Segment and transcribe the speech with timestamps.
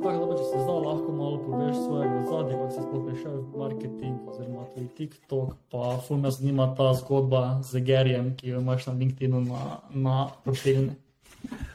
[0.00, 3.60] tako, da če se zdaj lahko malo poveš svojega zadnjega, kako si sploh prišel v
[3.62, 8.88] marketing, oziroma tudi TikTok, pa ful me zanima ta zgodba z Gerjem, ki jo imaš
[8.88, 10.92] na LinkedIn na, na profilu.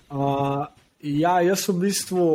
[0.10, 0.68] Uh,
[1.04, 2.28] ja, jaz v bistvu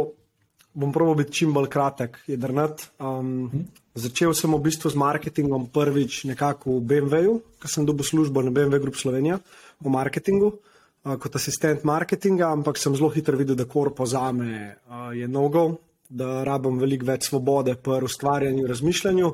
[0.72, 2.88] bom proval biti čim bolj kratek, jedrnat.
[3.00, 3.68] Um, hm?
[3.92, 8.48] Začel sem v bistvu z marketingom prvič nekako v BMW-ju, ker sem dobil službo na
[8.48, 9.36] BMW Group Slovenija
[9.82, 10.54] v marketingu
[11.03, 14.77] kot asistent marketinga, ampak sem zelo hitro videl, da korpo za me
[15.14, 15.79] je nogo,
[16.09, 19.33] da rabim veliko več svobode pri ustvarjanju in razmišljanju.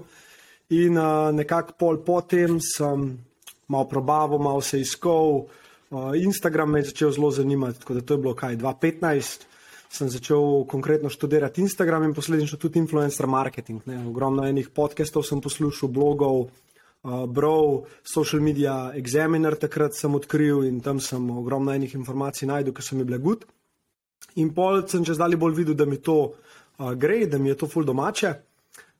[0.78, 1.00] In
[1.36, 3.10] nekako pol potem sem
[3.68, 5.46] malo probaval, malo se iskal.
[6.16, 9.44] Instagram me je začel zelo zanimati, tako da to je bilo kaj 2015.
[9.88, 13.80] Sem začel konkretno študirati Instagram in posledično tudi influencer marketing.
[13.88, 14.02] Ne.
[14.08, 16.50] Ogromno enih podcastov sem poslušal, blogov,
[17.04, 22.74] uh, bral, social media examiner takrat sem odkril in tam sem ogromno enih informacij najdel,
[22.74, 23.46] ki so mi bile gud.
[24.38, 27.58] In pol sem čez dalje bolj videl, da mi to uh, gre, da mi je
[27.62, 28.34] to ful domače.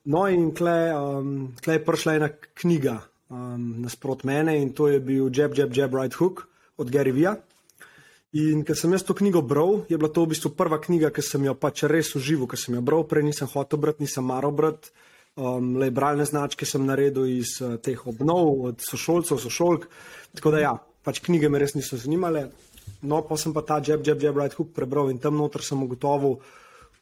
[0.08, 5.00] No in tle, um, tle je prišla ena knjiga um, nasprot mene in to je
[5.00, 7.36] bil Jab, Jab, Jab, Right Hook od Gary Vija.
[8.32, 11.24] In ker sem jaz to knjigo bral, je bila to v bistvu prva knjiga, ki
[11.24, 14.52] sem jo pač res užival, ker sem jo bral, prej nisem hotel brati, nisem maral
[14.52, 14.92] brati.
[15.38, 19.84] Um, le bralne značke sem naredil iz uh, teh obnov, od sošolcev, sošolk.
[20.34, 20.72] Tako da, ja,
[21.06, 22.48] pač knjige me res niso zanimale.
[23.06, 25.78] No, pa sem pa ta Jab, Jab, Jab, Right Hook prebral in tam noter sem
[25.78, 26.40] ugotovil,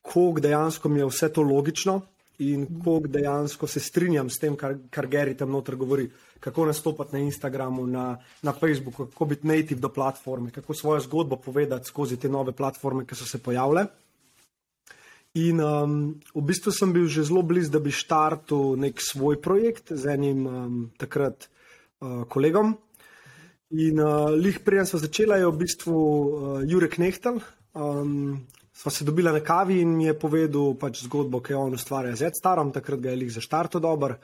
[0.05, 2.03] koliko dejansko mi je vse to logično
[2.45, 6.11] in koliko dejansko se strinjam s tem, kar, kar Gary tam noter govori.
[6.41, 11.37] Kako nastopati na Instagramu, na, na Facebooku, kako biti native do platforme, kako svojo zgodbo
[11.37, 13.87] povedati skozi te nove platforme, ki so se pojavile.
[15.37, 19.93] In um, v bistvu sem bil že zelo blizu, da bi štartil nek svoj projekt
[19.93, 21.51] z enim um, takrat
[22.01, 22.73] uh, kolegom.
[23.77, 26.29] In uh, lih prej sem začela, je v bistvu uh,
[26.65, 27.43] Jurek Nehtel.
[27.77, 31.77] Um, sva se dobila na kavi in mi je povedal pač zgodbo, ki jo on
[31.77, 34.17] ustvarja z starom, takrat ga je lih za štarto dober.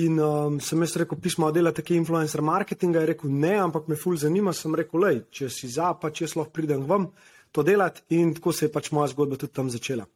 [0.00, 4.00] In um, sem jaz rekel, pismo dela take influencer marketinga, je rekel ne, ampak me
[4.00, 7.10] ful zanima, sem rekel, lej, če si za, pa če jaz lahko pridem vam
[7.52, 10.08] to delati in tako se je pač moja zgodba tudi tam začela.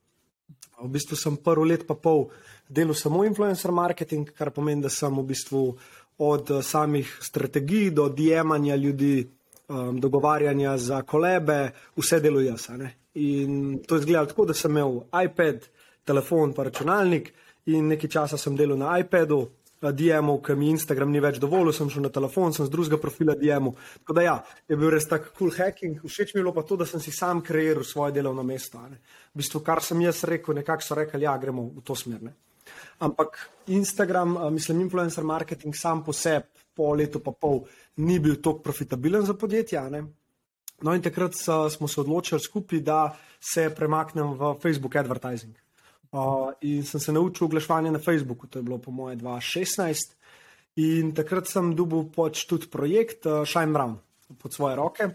[0.82, 2.26] V bistvu sem prvo let pa pol
[2.68, 5.62] delal samo influencer marketing, kar pomeni, da sem v bistvu
[6.18, 9.28] od eh, samih strategij do diemanja ljudi,
[9.68, 12.68] um, dogovarjanja za kolebe, vse delal jaz.
[13.14, 15.68] In to je izgledalo tako, da sem imel iPad,
[16.04, 17.32] telefon pa računalnik
[17.66, 19.46] in nekaj časa sem delal na iPadu,
[19.91, 23.34] DM-ov, ker mi Instagram ni več dovolil, sem šel na telefon, sem z drugega profila
[23.34, 23.75] DM-ov.
[24.04, 24.37] Tako da ja,
[24.70, 25.98] je bil res tak cool hacking.
[26.06, 28.78] Všeč mi je bilo pa to, da sem si sam kreiral svoje delovno mesto.
[28.87, 29.03] Ne.
[29.34, 32.22] V bistvu, kar sem jaz rekel, nekako so rekli, ja, gremo v to smer.
[32.22, 32.37] Ne.
[33.03, 33.41] Ampak
[33.75, 37.64] Instagram, mislim, influencer marketing sam po sebi, po letu pa pol,
[37.97, 39.88] ni bil tako profitabilen za podjetja.
[39.91, 40.04] Ne.
[40.82, 41.34] No in takrat
[41.70, 45.61] smo se odločili skupaj, da se premaknem v Facebook advertising.
[46.12, 50.12] Uh, in sem se naučil oglaševanje na Facebooku, to je bilo po moje 2016.
[50.76, 53.96] In takrat sem dobil pač tudi projekt uh, Shine Brown
[54.36, 55.08] pod svoje roke.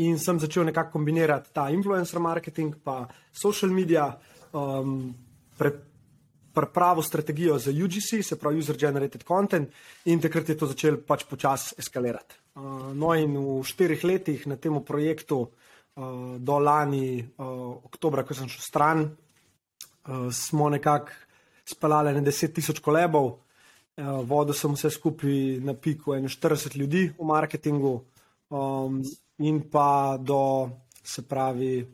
[0.00, 4.08] In sem začel nekako kombinirati ta influencer marketing pa social media,
[4.52, 5.12] um,
[5.56, 5.72] pre,
[6.52, 9.68] prepravo strategijo za UGC, se pravi User Generated Content,
[10.04, 12.40] in takrat je to začelo pač počasi eskalirati.
[12.56, 18.32] Uh, no, in v štirih letih na tem projektu, uh, do lani, uh, oktobra, ko
[18.32, 19.06] sem šel stran,
[20.08, 21.10] uh, smo nekako
[21.64, 23.38] speljali na 10 tisoč kolebov, uh,
[24.24, 28.00] vodil sem vse skupaj na piku 41 ljudi v marketingu,
[28.50, 29.02] um,
[29.38, 30.70] in pa do,
[31.02, 31.86] se pravi,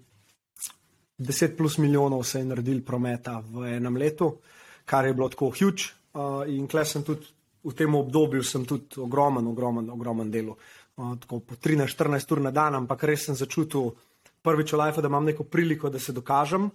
[1.19, 4.39] 10 plus milijonov se je naredil prometa v enem letu,
[4.84, 5.93] kar je bilo tako huge.
[6.12, 7.27] Uh, in klej sem tudi
[7.65, 10.56] v tem obdobju, sem tudi ogromen, ogromen, ogromen delo.
[10.97, 13.94] Uh, tako po 13-14 ur na dan, ampak res sem začutil
[14.43, 16.69] prvič v life, da imam neko priliko, da se dokažem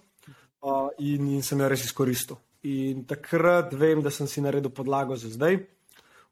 [0.62, 2.38] uh, in, in sem jo res izkoristil.
[2.68, 5.60] In takrat vem, da sem si naredil podlago za zdaj.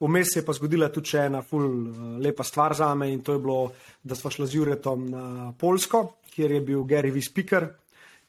[0.00, 3.32] Vmes se je pa zgodila tudi ena ful uh, lepa stvar za me in to
[3.32, 3.72] je bilo,
[4.02, 7.22] da smo šli z Juretom na Polsko, kjer je bil Gary V.
[7.22, 7.68] Speaker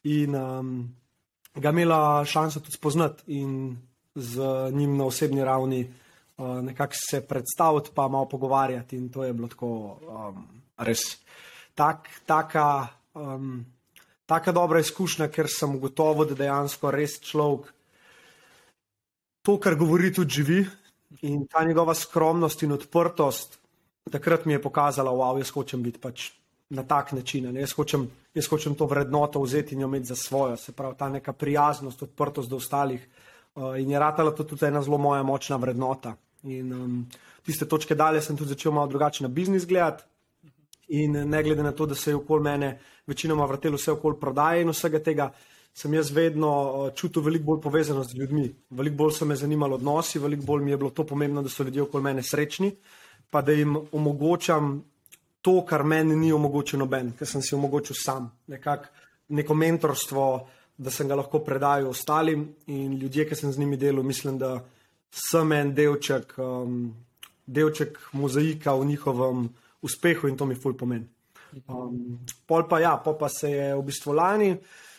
[0.03, 0.95] in um,
[1.55, 3.75] ga imela šanso tudi spoznati in
[4.15, 4.41] z
[4.71, 5.81] njim na osebni ravni
[6.37, 8.97] uh, nekako se predstaviti, pa malo pogovarjati.
[8.97, 10.45] In to je bilo tako um,
[10.77, 11.17] res
[11.75, 12.87] tak, taka.
[13.13, 13.65] Um,
[14.27, 17.71] tako dobra izkušnja, ker sem ugotovil, da dejansko res človek
[19.47, 20.65] to, kar govori, tudi živi.
[21.23, 23.55] In ta njegova skromnost in odprtost,
[24.11, 26.33] takrat mi je pokazala, wow, jaz hočem biti pač
[26.69, 27.47] na tak način.
[27.55, 31.09] Jaz hočem, jaz hočem to vrednoto vzeti in jo imeti za svojo, se pravi ta
[31.09, 33.07] neka prijaznost, odprtost do ostalih.
[33.55, 36.17] Uh, in je ratala to tudi ena zelo moja močna vrednota.
[36.43, 37.05] In um,
[37.45, 40.03] tiste točke dalje sem tudi začel malo drugače na biznis gledati.
[40.87, 44.61] In ne glede na to, da se je okoli mene večinoma vrtelo vse okoli prodaje
[44.61, 45.31] in vsega tega,
[45.73, 48.47] sem jaz vedno uh, čutil veliko bolj povezanost z ljudmi.
[48.69, 51.63] Veliko bolj so me zanimali odnosi, veliko bolj mi je bilo to pomembno, da so
[51.63, 52.71] ljudje okoli mene srečni,
[53.29, 54.83] pa da jim omogočam
[55.41, 58.31] to, kar meni ni omogočeno noben, ker sem si omogočil sam.
[58.47, 58.89] Nekak,
[59.29, 60.25] neko mentorstvo,
[60.77, 64.57] da sem ga lahko predajal ostalim in ljudje, ki sem z njimi delal, mislim, da
[65.11, 66.93] sem en delček, um,
[67.45, 69.47] delček mozaika v njihovem
[69.81, 71.07] uspehu in to mi ful pomeni.
[71.67, 74.51] Um, pol pa ja, pol pa se je v bistvu lani,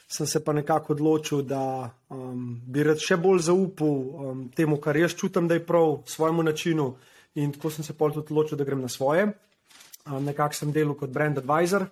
[0.09, 4.97] sem se pa nekako odločil, da um, bi rad še bolj zaupal um, temu, kar
[4.97, 6.95] jaz čutim, da je prav, svojemu načinu.
[7.39, 9.29] In tako sem se pol tudi odločil, da grem na svoje.
[10.09, 11.85] Um, nekako sem delal kot brand advisor,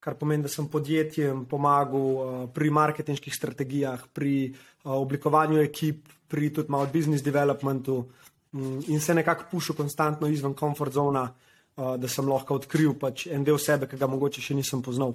[0.00, 6.52] kar pomeni, da sem podjetjem pomagal uh, pri marketinških strategijah, pri uh, oblikovanju ekip, pri
[6.54, 11.26] tudi malo business developmentu um, in se nekako pušil konstantno izven komfort zona.
[11.26, 15.12] Uh, da sem lahko odkril pač en del sebe, ki ga mogoče še nisem poznal.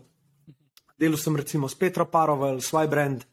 [1.01, 3.23] Delal sem recimo s Petro Parovel, svoj brand,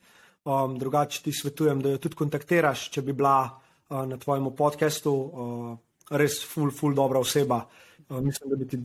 [0.49, 5.13] um, drugače ti svetujem, da jo tudi kontaktiraš, če bi bila uh, na tvojem podkastu,
[5.13, 5.75] uh,
[6.17, 7.61] res ful, ful dobra oseba.
[8.09, 8.81] Uh, mislim, da bi ti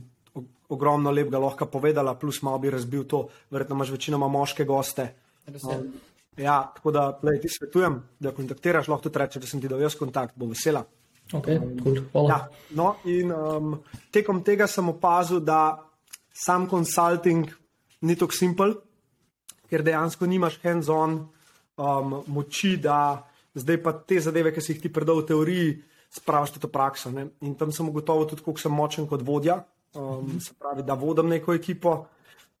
[0.68, 5.08] ogromno lepega lahko povedala, plus malo bi razbil to, verjetno imaš večinoma moške goste.
[5.48, 5.88] Um,
[6.36, 9.72] ja, tako da plej, ti svetujem, da jo kontaktiraš, lahko tudi rečeš, da sem ti
[9.72, 10.84] dal jaz kontakt, bo vesela.
[11.32, 12.28] Okay, cool.
[12.28, 13.78] ja, no, in um,
[14.12, 15.80] tekom tega sem opazil, da
[16.34, 17.48] sam consulting
[18.04, 18.74] ni tako simpel,
[19.70, 21.16] ker dejansko nimaš hands-on
[21.80, 23.24] um, moči, da
[23.56, 25.72] zdaj pa te zadeve, ki si jih ti predal v teoriji,
[26.14, 27.10] spraviš tudi v prakso.
[27.10, 27.30] Ne?
[27.48, 29.62] In tam sem ugotovil tudi, koliko sem močen kot vodja,
[29.96, 32.04] um, se pravi, da vodim neko ekipo.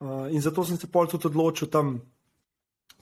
[0.00, 1.98] Uh, in zato sem se pol tudi odločil tam,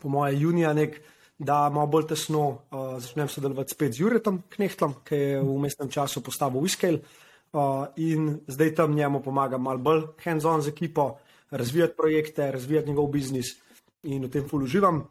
[0.02, 4.94] po moje, junija nekaj da malo bolj tesno uh, začnem sodelovati spet z Juretom Knehtlom,
[5.06, 7.00] ki je v mestnem času postavil Whisky.
[7.52, 11.18] Uh, in zdaj tam njemu pomagam malo bolj hands-on z ekipo,
[11.50, 13.56] razvijati projekte, razvijati njegov biznis
[14.02, 15.02] in v tem ful uživam.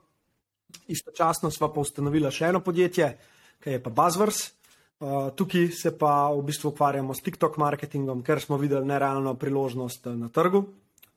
[0.87, 3.11] Istočasno sva pa ustanovila še eno podjetje,
[3.61, 4.41] ki je pa Buzzwords.
[5.01, 10.07] Uh, tukaj se pa v bistvu ukvarjamo s TikTok marketingom, ker smo videli nerealno priložnost
[10.13, 10.63] na trgu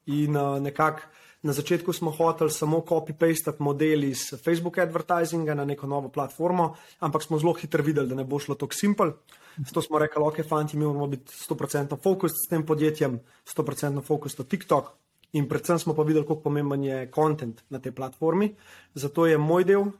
[0.06, 1.08] in uh, nekako
[1.44, 6.74] Na začetku smo hoteli samo copy-pastati model iz Facebook advertisinga na neko novo platformo,
[7.04, 9.12] ampak smo zelo hitro videli, da ne bo šlo tako simpel.
[9.56, 13.20] Zato smo rekli, ok, fanti, mi moramo biti 100% fokus s tem podjetjem,
[13.56, 14.88] 100% fokus na TikTok.
[15.32, 18.54] In predvsem smo pa videli, kako pomemben je kontent na tej platformi.
[18.94, 19.92] Zato je moj del uh,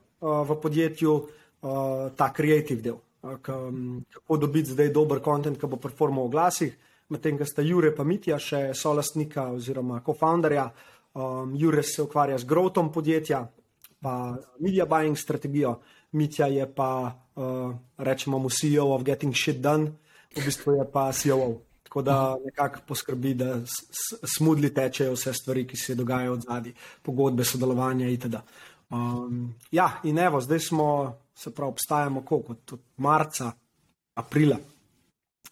[0.49, 1.29] v podjetju uh,
[2.17, 2.97] ta kreativ del.
[3.23, 6.77] Uh, kako dobiti zdaj dober kontent, ki bo performal v glasih,
[7.09, 10.71] medtem ko sta Jure pa Mitja še solastnika oziroma co-founderja.
[11.15, 13.47] Um, Jures se ukvarja z growthom podjetja,
[14.01, 15.79] pa media buying strategijo,
[16.13, 19.93] Mitja je pa, uh, rečemo, mu CEO of Getting Shit Done,
[20.37, 21.55] v bistvu je pa CEO.
[21.83, 23.61] Tako da nekako poskrbi, da
[24.37, 26.73] smudli tečejo vse stvari, ki se dogajajo od zadaj,
[27.03, 28.41] pogodbe, sodelovanje itd.
[28.91, 33.53] Um, ja, in evo, zdaj smo, se pravi, obstajamo koliko, od marca,
[34.15, 34.59] aprila,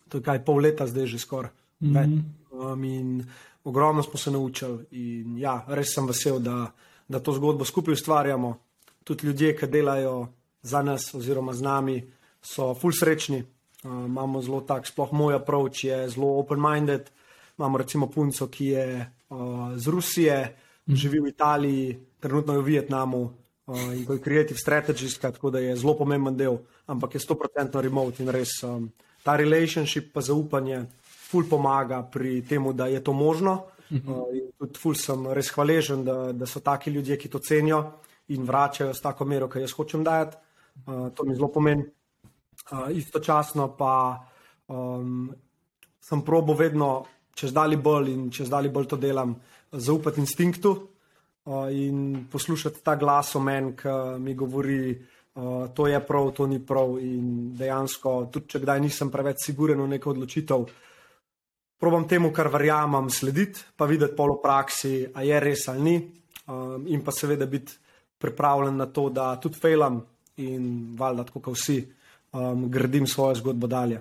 [0.08, 1.50] to je kaj pol leta, zdaj že skoraj.
[1.80, 2.22] Mm -hmm.
[2.50, 3.24] um,
[3.64, 6.72] ogromno smo se naučili in ja, res sem vesel, da,
[7.08, 8.58] da to zgodbo skupaj ustvarjamo.
[9.04, 10.28] Tudi ljudje, ki delajo
[10.62, 11.96] za nas oziroma z nami,
[12.42, 13.42] so full srečni.
[13.82, 17.10] Uh, imamo zelo tak, sploh moj approach je zelo open-minded.
[17.58, 18.86] Imamo recimo punco, ki je
[19.28, 20.56] uh, z Rusije,
[20.86, 20.94] mm.
[20.94, 25.76] živi v Italiji, trenutno je v Vietnamu uh, in je creative strategist, tako da je
[25.76, 28.90] zelo pomemben del, ampak je 100% remote in res um,
[29.22, 30.86] ta relationship, pa zaupanje
[31.32, 33.64] ful pomaga pri tem, da je to možno.
[33.92, 37.82] Uh, tudi ful sem res hvaležen, da, da so taki ljudje, ki to cenijo
[38.32, 40.36] in vračajo s tako mero, ki jaz hočem dajati.
[40.86, 41.84] Uh, to mi zelo pomeni.
[42.70, 43.94] Uh, istočasno pa
[44.68, 45.32] um,
[46.00, 46.92] sem probo vedno,
[47.36, 49.34] če zdali bolj in če zdali bolj to delam,
[49.72, 54.94] zaupati instinktu uh, in poslušati ta glas o meni, ki mi govori,
[55.34, 56.96] uh, to je prav, to ni prav.
[57.00, 60.91] In dejansko, tudi če kdaj nisem preveč siguren v neko odločitev, uh,
[61.82, 65.96] probam temu, kar verjamem, slediti, pa videti polo praksi, a je res ali ni,
[66.46, 67.74] um, in pa seveda biti
[68.22, 69.98] pripravljen na to, da tudi failam
[70.46, 71.80] in valjda, tako kot vsi,
[72.38, 73.98] um, gradim svojo zgodbo dalje.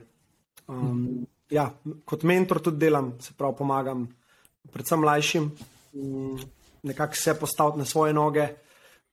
[0.69, 1.71] Um, ja,
[2.05, 4.05] kot mentor tudi delam, se pravi, pomagam
[4.71, 5.49] predvsem mlajšim,
[5.97, 6.37] um,
[6.85, 8.45] nekako se postaviti na svoje noge,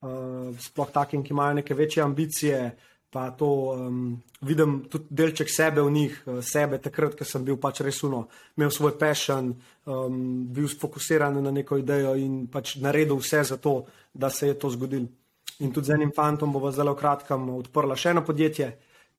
[0.05, 2.61] uh, sploh takim, ki imajo neke večje ambicije
[3.09, 7.57] pa to um, vidim tudi delček sebe v njih, uh, sebe takrat, ko sem bil
[7.57, 9.49] pač res uno, imel svoj passion,
[9.85, 10.19] um,
[10.53, 13.81] bil sfokusiran na neko idejo in pač naredil vse za to,
[14.13, 15.07] da se je to zgodil.
[15.59, 18.69] In tudi z enim fantom bomo zelo kratkem odprla še eno podjetje,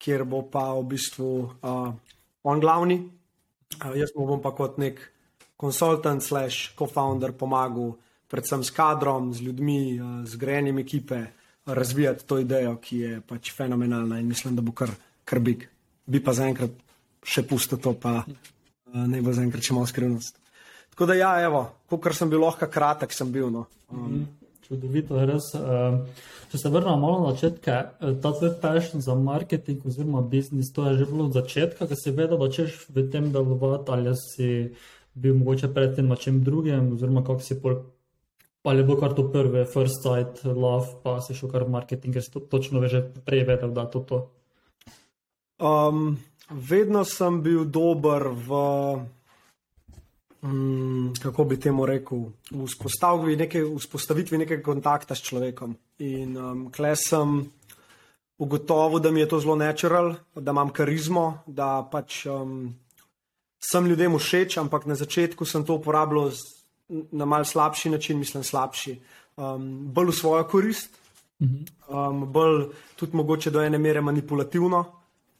[0.00, 1.90] kjer bo pa v bistvu uh,
[2.46, 5.02] on glavni, uh, jaz mu bom pa kot nek
[5.60, 7.98] konsultant slash co-founder pomagal
[8.30, 11.24] predvsem s kadrom, z ljudmi, uh, z grejenjem ekipe,
[11.74, 14.92] razvijati to idejo, ki je pač fenomenalna in mislim, da bo kar,
[15.24, 15.68] kar big.
[16.06, 16.74] Bi pa zaenkrat
[17.26, 20.38] še pusto to, pa uh, ne bo zaenkrat še malo skrivnost.
[20.90, 23.48] Tako da, ja, evo, kot sem bil lahko kratek, sem bil.
[23.52, 23.66] No.
[23.92, 24.26] Um,
[24.66, 25.50] Čudovito je res.
[25.58, 27.76] Uh, če se vrnemo malo na začetke,
[28.22, 32.14] ta tvoj passion za marketing oziroma biznis, to je že bilo od začetka, ki si
[32.14, 34.50] vedel, da češ v tem delovati ali si
[35.14, 37.82] bil mogoče predtem na čem drugem oziroma kako si pol.
[38.62, 42.12] Pa je bilo kar to prve, first sight, love, pa si šel kar v marketing,
[42.12, 44.18] ker si to točno že prej vedel, da to to.
[45.60, 48.50] Um, vedno sem bil dober v
[50.42, 55.76] um, kako bi temu rekel, v vzpostavitvi, neke, vzpostavitvi nekega kontakta s človekom.
[56.04, 57.44] In um, klej sem
[58.40, 62.72] ugotovil, da mi je to zelo natural, da imam karizmo, da pač um,
[63.60, 66.32] sem ljudem všeč, ampak na začetku sem to uporabljal
[67.12, 68.96] na mal slabši način, mislim, slabši,
[69.36, 70.96] um, bolj v svojo korist.
[71.40, 72.66] Um, bolj
[72.96, 74.84] tudi mogoče do ene mere manipulativno,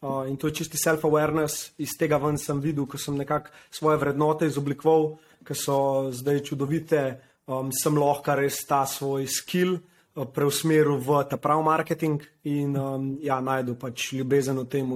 [0.01, 3.99] Uh, in to je čisti self-awareness, iz tega ven sem videl, ko sem nekako svoje
[4.01, 5.75] vrednote izoblikoval, ki so
[6.09, 7.01] zdaj čudovite,
[7.45, 13.05] um, sem lahko res ta svoj skill uh, preusmeril v ta pravi marketing in um,
[13.21, 14.89] ja, najdu pač ljubezen v tem.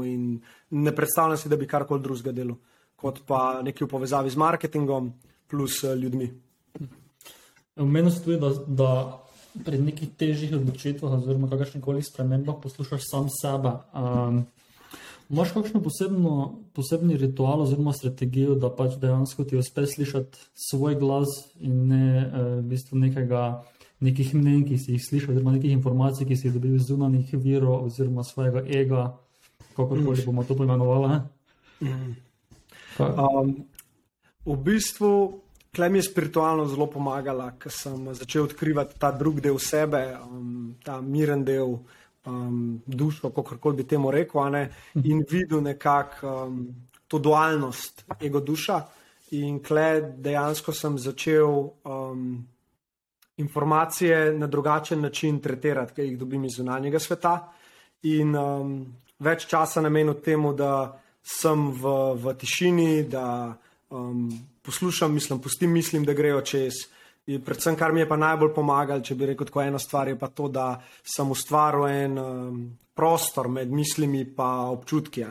[0.74, 2.58] Ne predstavljam si, da bi karkoli drugega delal,
[2.98, 5.14] kot pa nekaj v povezavi z marketingom
[5.46, 6.32] plus uh, ljudmi.
[7.76, 8.92] Meni se tudi, da, da
[9.66, 13.78] pri nekih težjih odločitvah, oziroma kakršnih koli spremembah, poslušaš sam sebe.
[13.94, 14.46] Um,
[15.30, 20.38] Máš kakšno posebno, posebni ritual oziroma strategijo, da pač dejansko ti uspe slišati
[20.70, 23.64] svoj glas in ne eh, v bistvu nekega,
[24.06, 27.34] nekih mnen, ki si jih slišal, oziroma nekih informacij, ki si jih dobil iz zunanih
[27.34, 29.08] virov oziroma svojega ega,
[29.74, 31.24] kakorkoli bomo to poimenovali.
[31.82, 32.14] Mm.
[33.02, 33.56] Um,
[34.46, 35.42] v bistvu,
[35.76, 41.02] klem je spiritualno zelo pomagala, ker sem začel odkrivati ta drugi del sebe, um, ta
[41.02, 41.78] miren del
[42.26, 44.70] um, dušo, kako bi temu rekel, ne,
[45.04, 46.60] in videl nekako um,
[47.08, 48.82] to dualnost ego duša.
[49.36, 51.50] In kle dejansko sem začel
[51.84, 52.46] um,
[53.38, 57.36] informacije na drugačen način tretirati, ki jih dobim iz zunanjega sveta.
[58.04, 58.76] In um,
[59.20, 63.58] več časa namenil temu, da sem v, v tišini, da
[63.90, 64.30] um,
[64.62, 66.86] poslušam, mislim, pustim mislim, da grejo čez.
[67.26, 70.18] In predvsem, kar mi je pa najbolj pomagalo, če bi rekel tako eno stvar, je
[70.20, 72.60] pa to, da sem ustvaril en um,
[72.94, 75.26] prostor med mislimi in občutki.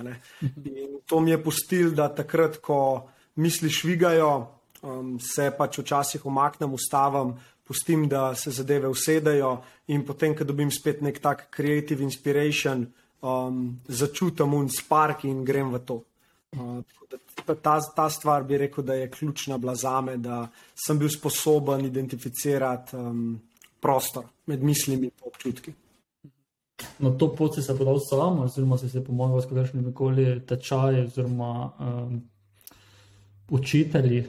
[0.64, 3.06] In to mi je pustil, da takrat, ko
[3.36, 4.46] misli švigajo,
[4.82, 7.34] um, se pač včasih umaknem, ustavim,
[7.64, 12.86] pustim, da se zadeve usedejo in potem, ko dobim spet nek tak creative inspiration,
[13.22, 16.02] um, začutim un spark in grem v to.
[16.54, 16.82] Uh,
[17.62, 20.48] ta, ta stvar bi rekel, da je ključna bila za me, da
[20.86, 23.40] sem bil sposoben identificirati um,
[23.80, 25.72] prostor med mislimi in občutki.
[26.98, 31.04] Na to pot si se podal sam, oziroma si se pomagal s kakšnimi koli tečaji,
[31.04, 32.22] oziroma um,
[33.50, 34.24] učitelji.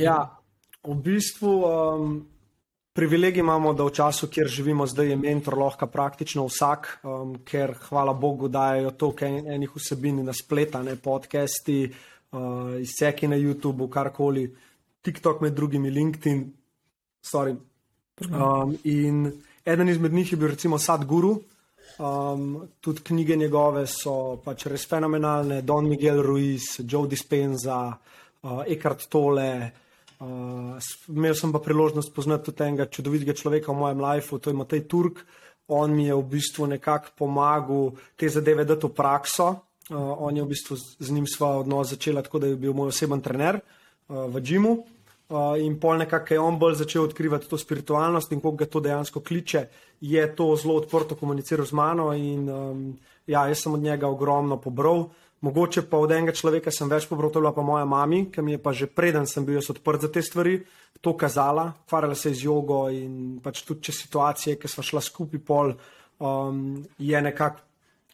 [0.00, 0.38] Ja,
[0.84, 1.52] v bistvu.
[1.64, 2.16] Um,
[2.96, 7.74] Privilegij imamo, da v času, kjer živimo zdaj, je mentor lahko praktično vsak, um, ker
[7.88, 11.90] hvala Bogu dajo toliko enih vsebin na spletu, ne podcasti,
[12.32, 14.46] uh, izseki na YouTubu, karkoli,
[15.04, 16.42] TikTok med drugimi, LinkedIn.
[17.36, 19.32] Um, in
[19.64, 21.36] eden izmed njih je bil recimo Sadguru,
[21.98, 27.90] um, tudi knjige njegove so pač res fenomenalne, Don Miguel Ruiz, Joe Dispenza,
[28.42, 29.50] uh, Eckhart Tolle.
[30.16, 30.80] Uh,
[31.12, 34.86] imel sem pa priložnost poznati tudi enega čudovitega človeka v mojem lifeu, to je Matej
[34.88, 35.20] Turk.
[35.68, 39.48] On mi je v bistvu nekako pomagal te zadeve dati v prakso.
[39.90, 42.72] Uh, on je v bistvu z, z njim sva odnos začela tako, da je bil
[42.72, 44.72] moj oseben trener uh, v Džimu.
[45.26, 49.20] Uh, in pol nekako je on bolj začel odkrivati to spiritualnost in koga to dejansko
[49.20, 49.66] kliče,
[50.00, 52.82] je to zelo odprto komuniciral z mano in um,
[53.26, 55.08] ja, jaz sem od njega ogromno pobral.
[55.40, 58.42] Mogoče pa od enega človeka sem več pobral, to je bila pa moja mama, ki
[58.42, 60.62] mi je pa že preden sem bil odprt za te stvari,
[61.00, 65.02] to kazala, ukvarjala se je z jogo in pač tudi če situacije, ki smo šla
[65.04, 65.74] skupaj pol,
[66.18, 67.60] um, je nekako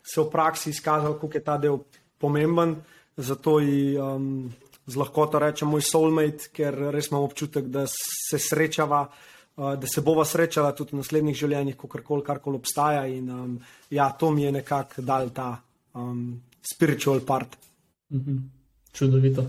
[0.03, 1.79] se v praksi izkazalo, kako je ta del
[2.19, 2.77] pomemben.
[3.17, 4.51] Zato ji um,
[4.87, 9.07] z lahkoto rečem moj soulmate, ker res imam občutek, da se srečava.
[9.53, 13.03] Uh, da se bova srečala tudi v naslednjih življenjih, ko karkoli, karkoli obstaja.
[13.07, 13.59] In, um,
[13.93, 15.51] ja, to mi je nekako dal ta
[15.93, 17.57] um, spiritual part.
[18.11, 18.41] Mm -hmm.
[18.93, 19.45] Čudovito.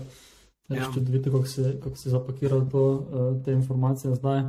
[0.68, 0.90] Ja.
[0.94, 4.40] Čudovito, kako se, kako se zapakiral to, uh, te informacije zdaj.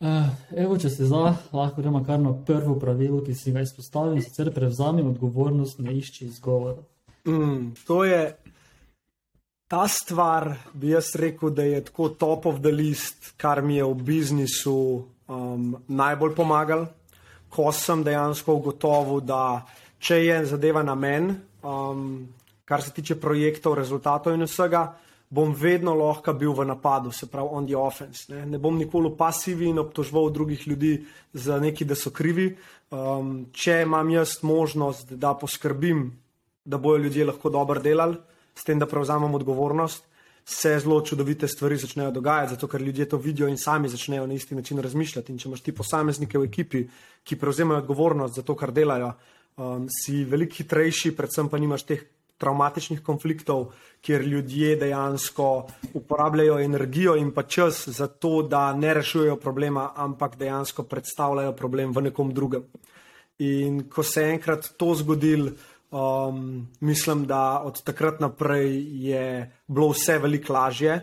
[0.00, 4.22] Uh, evo, če se zdaj lahko gremo kar na prvo pravilo, ki si ga izpostavil,
[4.22, 6.82] sicer prevzami odgovornost, ne išči izgovora.
[7.26, 8.36] Mm, to je
[9.70, 13.84] Ta stvar bi jaz rekel, da je tako top of the list, kar mi je
[13.84, 14.72] v biznisu
[15.28, 16.88] um, najbolj pomagal,
[17.48, 19.62] ko sem dejansko ugotovil, da
[20.00, 22.28] če je zadeva na meni, um,
[22.64, 24.86] kar se tiče projektov, rezultatov in vsega,
[25.30, 28.26] bom vedno lahko bil v napadu, se pravi on the offense.
[28.32, 30.96] Ne, ne bom nikoli pasivi in obtožval drugih ljudi
[31.32, 32.50] za neki, da so krivi.
[32.90, 36.08] Um, če imam jaz možnost, da poskrbim,
[36.64, 38.18] da bojo ljudje lahko dobro delali,
[38.54, 40.04] s tem, da prevzamem odgovornost,
[40.44, 44.34] se zelo čudovite stvari začnejo dogajati, zato ker ljudje to vidijo in sami začnejo na
[44.34, 45.32] isti način razmišljati.
[45.32, 46.86] In če imaš ti posameznike v ekipi,
[47.24, 49.12] ki prevzemajo odgovornost za to, kar delajo,
[49.60, 52.04] um, si veliko hitrejši, predvsem pa nimaš teh
[52.40, 55.48] traumatičnih konfliktov, kjer ljudje dejansko
[55.94, 61.92] uporabljajo energijo in pa čas za to, da ne rešujejo problema, ampak dejansko predstavljajo problem
[61.92, 62.64] v nekom drugem.
[63.44, 65.52] In ko se je enkrat to zgodilo,
[65.90, 68.72] um, mislim, da od takrat naprej
[69.04, 69.24] je
[69.66, 71.00] bilo vse veliko lažje.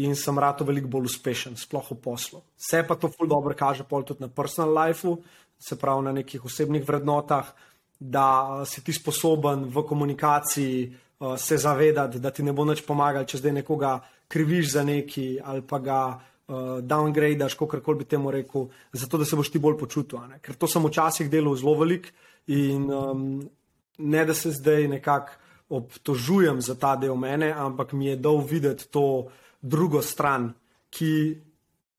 [0.00, 2.38] In sem rado veliko bolj uspešen, sploh v poslu.
[2.56, 5.08] Vse pa to ful dobro kaže tudi na personal life,
[5.58, 7.52] se pravi na nekih osebnih vrednotah,
[8.00, 13.28] da si ti sposoben v komunikaciji uh, se zavedati, da ti ne bo nič pomagal,
[13.28, 18.30] če zdaj nekoga kriviš za neki ali pa ga uh, downgradaš, kako koli bi temu
[18.30, 20.24] rekel, zato da se boš ti bolj počutil.
[20.40, 22.08] Ker to sem včasih delal zelo velik
[22.48, 23.44] in um,
[23.98, 25.36] ne da se zdaj nekako
[25.70, 29.28] obtožujem za ta del mene, ampak mi je dal videti to
[29.62, 30.50] drugo stran,
[30.90, 31.36] ki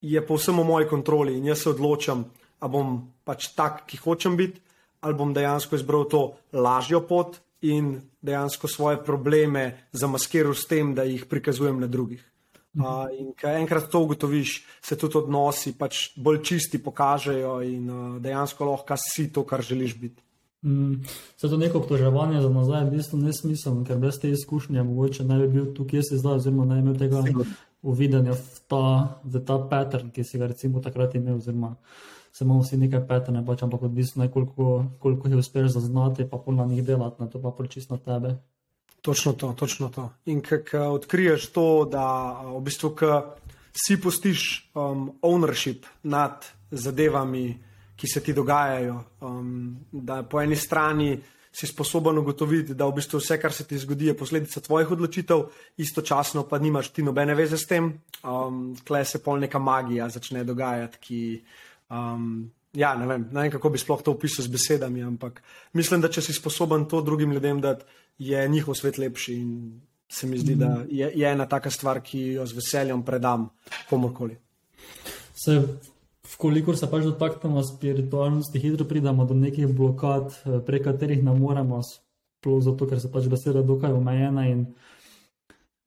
[0.01, 2.25] je povsem v moji kontroli in jaz se odločam,
[2.59, 4.59] a bom pač tak, ki hočem biti
[5.01, 11.03] ali bom dejansko izbral to lažjo pot in dejansko svoje probleme zamaskiral s tem, da
[11.03, 12.25] jih prikazujem na drugih.
[12.71, 18.19] Uh, in ko enkrat to ugotoviš, se tudi odnosi pač bolj čisti pokažejo in uh,
[18.23, 20.23] dejansko lahko si to, kar želiš biti.
[20.63, 21.01] Mm,
[21.37, 25.23] se to neko obtoževanje za nazaj je v bistvu nesmiselno, ker brez te izkušnje mogoče
[25.23, 27.23] ne bi bil tukaj, kjer si zdaj, oziroma ne bi imel tega
[27.81, 28.85] uvidanja v ta,
[29.23, 31.41] v ta pattern, ki si ga recimo takrat imel.
[31.41, 31.75] Oziroma,
[32.31, 36.37] se imamo vsi nekaj petene, pač, ampak odvisno je, koliko, koliko jih uspeš zaznati, pa
[36.37, 38.35] pol na njih delati, na to pa prečisto tebe.
[39.01, 40.09] Točno to, točno to.
[40.25, 42.05] In ko odkriješ to, da
[42.45, 42.95] v bistvu
[43.73, 47.59] si postiš um, ownership nad zadevami,
[47.95, 51.19] ki se ti dogajajo, um, da po eni strani
[51.51, 55.43] si sposoben ugotoviti, da v bistvu vse, kar se ti zgodi, je posledica tvojih odločitev,
[55.77, 57.91] istočasno pa nimaš ti nobene veze s tem,
[58.23, 61.19] um, tle se pol neka magija začne dogajati, ki.
[61.91, 65.41] Um, ja, ne vem, ne vem, kako bi sploh to opisal z besedami, ampak
[65.75, 67.83] mislim, da če si sposoben to drugim ljudem dati,
[68.17, 69.35] je njihov svet lepši.
[69.35, 70.59] In se mi zdi, mm.
[70.59, 73.49] da je, je ena taka stvar, ki jo z veseljem predam
[73.89, 74.35] komorkoli.
[75.35, 75.55] Se,
[76.37, 81.79] kolikor se pač dotaknemo spiritualnosti, hitro pridemo do nekih blokad, eh, prek katerih ne moremo,
[81.83, 84.65] sploh zato, ker se pač beseda dokaj omejena in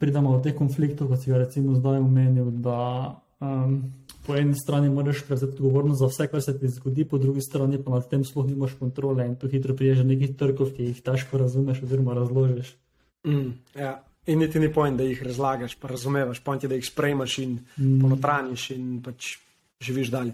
[0.01, 2.81] pridemo do teh konfliktov, kot si ga recimo zdaj omenil, da
[3.45, 3.93] um,
[4.27, 7.83] po eni strani moraš prevzeti odgovornost za vse, kar se ti zgodi, po drugi strani
[7.85, 11.03] pa nad tem sploh nimaš kontrole in tu hitro priješ do nekih trkov, ki jih
[11.03, 12.75] težko razumeš oziroma razložiš.
[13.27, 14.03] Mm, ja.
[14.27, 17.59] In niti ni pojem, da jih razlagaš, pa razumeš, pojem ti, da jih sprejmaš in
[17.77, 18.01] mm.
[18.01, 19.37] ponotraniš in pač
[19.81, 20.33] živiš dalje.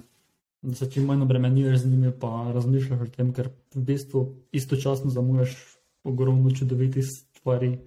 [0.62, 5.10] Da se čim manj obremenjuješ z njimi, pa razmišljaš o tem, ker v bistvu istočasno
[5.10, 5.56] zamujaš
[6.04, 7.78] ogromno čudovitih stvari.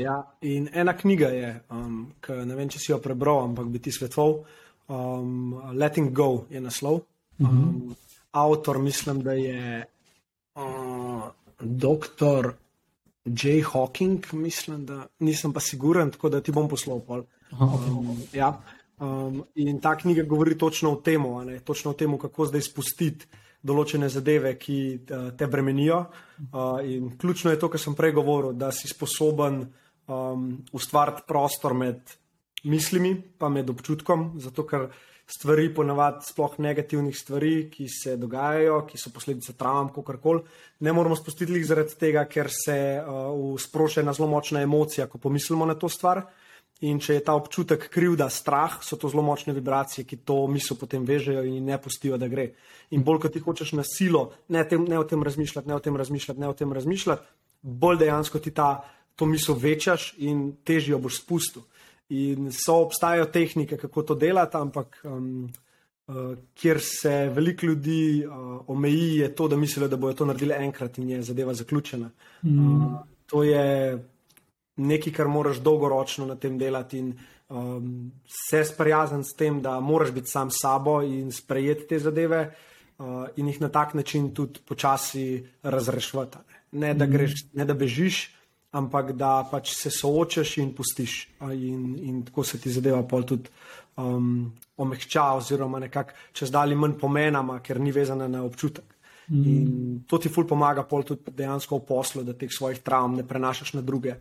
[0.00, 3.82] Ja, in ena knjiga je, um, ki ne vem, če si jo prebral, ampak bi
[3.82, 4.38] ti svetoval
[4.90, 7.00] um, Letting Go je naslov.
[7.38, 7.50] Mhm.
[7.50, 7.94] Um, uh -huh.
[8.30, 9.86] Avtor, mislim, da je
[10.54, 11.22] uh,
[11.60, 12.50] dr.
[13.24, 13.62] J.
[13.62, 17.00] Hawking, mislim, da nisem pa siguren, tako da ti bom poslal.
[17.60, 18.62] Um, ja.
[19.00, 21.22] um, in ta knjiga govori točno o tem,
[21.64, 23.26] točno o tem, kako zdaj spustiti
[23.62, 26.04] določene zadeve, ki uh, te bremenijo.
[26.52, 29.66] Uh, in ključno je to, kar sem prej govoril, da si sposoben
[30.10, 32.16] um, ustvariti prostor med
[32.64, 34.90] mislimi, pa med občutkom, zato ker
[35.30, 40.42] stvari, ponavadi sploh negativnih stvari, ki se dogajajo, ki so posledica travm, kako koli,
[40.80, 45.18] ne moramo spustiti jih zaradi tega, ker se uh, sproša ena zelo močna emocija, ko
[45.18, 46.24] pomislimo na to stvar.
[46.80, 50.78] In če je ta občutek krivda, strah, so to zelo močne vibracije, ki to misel
[50.80, 52.54] potem vežejo in ne pustijo, da gre.
[52.96, 55.82] In bolj, kot ti hočeš na silo, ne, tem, ne o tem razmišljati, ne o
[55.84, 57.28] tem razmišljati, ne o tem razmišljati,
[57.60, 58.70] bolj dejansko ti ta,
[59.20, 61.66] to misel večaš in težjo boš spustil.
[62.16, 65.50] In so obstajajo tehnike, kako to delati, ampak um,
[66.08, 70.56] uh, kjer se veliko ljudi uh, omeji, je to, da mislijo, da bodo to naredili
[70.56, 72.08] enkrat in je zadeva zaključena.
[72.42, 72.64] Mm.
[72.64, 73.98] Uh, to je
[74.76, 77.12] nekaj, kar moraš dolgoročno na tem delati in
[77.48, 78.10] um,
[78.48, 83.28] se sprijazniti s tem, da moraš biti sam s sabo in sprejeti te zadeve uh,
[83.36, 86.38] in jih na tak način tudi počasi razrešiti.
[86.72, 87.10] Ne, da, mm.
[87.10, 88.39] greš, ne da bežiš
[88.70, 91.28] ampak da pač se soočaš in pustiš.
[91.40, 93.50] In, in tako se ti zadeva pol tudi
[93.96, 98.96] um, omehča, oziroma nekako čez dalje manj pomenama, ker ni vezana na občutek.
[99.30, 99.46] Mm.
[99.46, 103.26] In to ti ful pomaga pol tudi dejansko v poslu, da teh svojih travm ne
[103.26, 104.16] prenašaš na druge.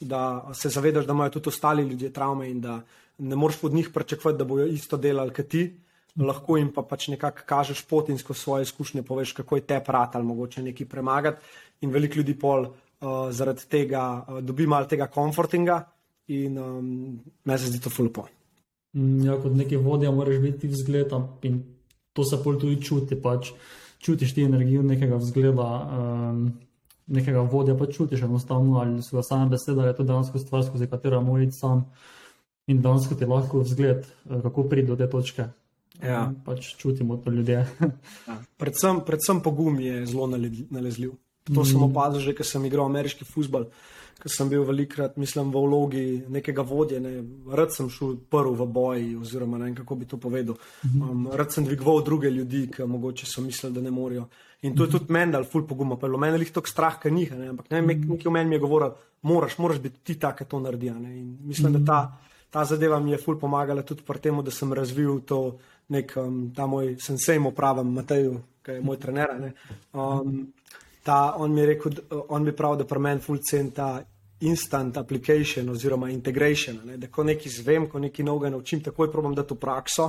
[0.00, 2.80] Da se zavedaš, da imajo tudi ostali ljudje travme in da
[3.18, 5.64] ne moreš od njih pričakovati, da bojo isto delali kot ti.
[6.18, 9.78] Lahko jim pa pač nekako kažeš pot in skozi svoje izkušnje poveš, kako je te
[9.84, 11.40] prat ali mogoče nekaj premagati.
[11.80, 12.66] In veliko ljudi pol
[13.02, 15.82] uh, zaradi tega uh, dobi malo tega komfortinga
[16.32, 18.26] in um, meni se zdi to fulpo.
[18.96, 21.62] Mm, ja, kot neki vodja, moraš biti vzgled in
[22.12, 23.16] to se pol tudi čuti.
[23.20, 23.52] Pač
[24.02, 26.42] čutiš ti energijo nekega vzgleda, um,
[27.06, 30.86] nekega vodja, pa čutiš enostavno ali so same besede, da je to dejansko stvar, skozi
[30.86, 31.86] katero moraš iti sam.
[32.66, 35.48] In danes ti lahko vzgled, eh, kako pride do te točke.
[36.02, 36.32] Ja.
[36.44, 37.66] Pač čutimo to ljudje.
[38.28, 38.36] ja.
[38.56, 41.12] predvsem, predvsem pogum je zelo nalezljiv.
[41.50, 41.66] To mm.
[41.66, 43.66] sem opazil že, ker sem igral ameriški futbol,
[44.22, 47.00] ker sem bil velikrat, mislim, v vlogi nekega vodje.
[47.02, 47.16] Ne.
[47.50, 50.58] Rad sem šel prvi v boji, oziroma ne vem, kako bi to povedal.
[50.86, 51.02] Mhm.
[51.02, 54.28] Um, rad sem dvigoval druge ljudi, ki mogoče so mislili, da ne morejo.
[54.62, 57.32] In to je tudi meni dal ful poguma, je meni jih tako strah, ker njih,
[57.34, 57.48] ne.
[57.50, 58.94] ampak ne, nekaj v meni je govoril,
[59.26, 60.86] moraš, moraš biti ti tak, ki to naredi.
[60.86, 61.98] In mislim, da ta,
[62.50, 65.58] ta zadeva mi je ful pomagala tudi pri tem, da sem razvil to
[65.90, 69.50] nek um, ta moj sensej, mu pravim, Mateju, ki je moj trener
[71.02, 71.92] ta, on mi je rekel,
[72.28, 74.02] on mi pravi, da pri meni fulcen ta
[74.42, 76.96] instant application oziroma integration, ne?
[76.98, 80.08] da ko nekaj zvem, ko nekaj novega naučim, takoj probam dati v prakso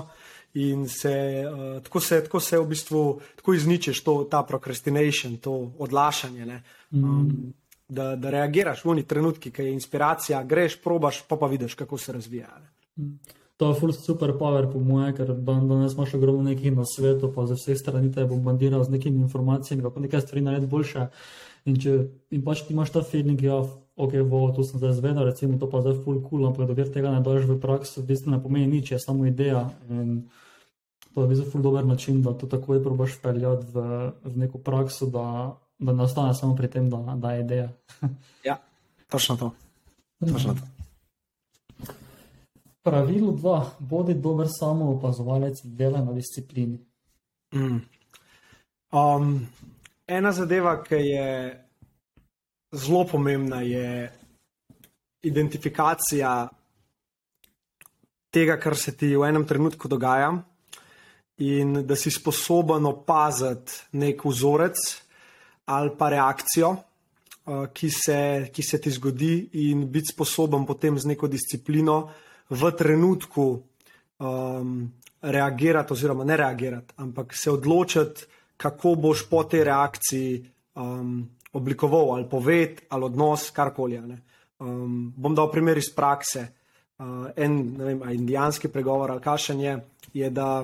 [0.53, 1.13] in se,
[1.45, 3.03] uh, tako, se, tako se v bistvu
[3.35, 6.45] tako izničeš to, ta procrastination, to odlašanje.
[6.91, 7.03] Mm.
[7.03, 7.53] Um,
[7.87, 11.97] da, da reagiraš v oni trenutki, ki je inspiracija, greš, probaš, pa pa vidiš, kako
[11.97, 12.49] se razvija.
[12.97, 13.17] Mm.
[13.63, 17.29] To je full super power, po mojem, ker dan, danes imaš ogromno nekih na svetu,
[17.31, 21.05] pa za vse strani te bombardiramo z nekimi informacijami, kako nekaj stvari narediti boljše.
[21.71, 21.93] In če
[22.35, 23.61] in pač ti imaš ta feeling, ja,
[23.95, 27.15] ok, vo, to sem zdaj zvedel, recimo to pa zdaj full cool, ampak dokler tega
[27.15, 29.63] ne daš v prakso, v bistvu ne pomeni nič, je samo ideja.
[29.87, 30.27] In
[31.15, 33.87] to je v bistvu full dober način, da to takoj probaš peljati v,
[34.27, 37.71] v neko prakso, da, da ne ostane samo pri tem, da, da je ideja.
[38.51, 38.59] ja,
[39.07, 39.55] točno to.
[40.19, 40.82] Točno to.
[42.83, 46.77] Pravilo dva, bodi dober samo opazovalec, dela na disciplini.
[47.55, 47.77] Mm.
[48.91, 49.47] Um,
[50.07, 51.27] ena zadeva, ki je
[52.75, 54.11] zelo pomembna, je
[55.23, 56.33] identifikacija
[58.33, 60.33] tega, kar se ti v enem trenutku dogaja,
[61.39, 64.83] in da si sposoben opaziti nek vzorec
[65.71, 66.73] ali pa reakcijo.
[67.43, 68.19] Uh, ki, se,
[68.55, 69.33] ki se ti zgodi,
[69.67, 72.11] in biti sposoben potem z neko disciplino uh,
[72.49, 73.47] v trenutku
[74.19, 78.25] um, reagirati, oziroma ne reagirati, ampak se odločiti,
[78.57, 80.43] kako boš po tej reakciji
[80.75, 83.99] um, oblikoval ali poved ali odnos, karkoli.
[84.59, 86.47] Um, bom dal primer iz prakse.
[86.97, 90.63] Uh, en vem, indijanski pregovor ali kašen je, da.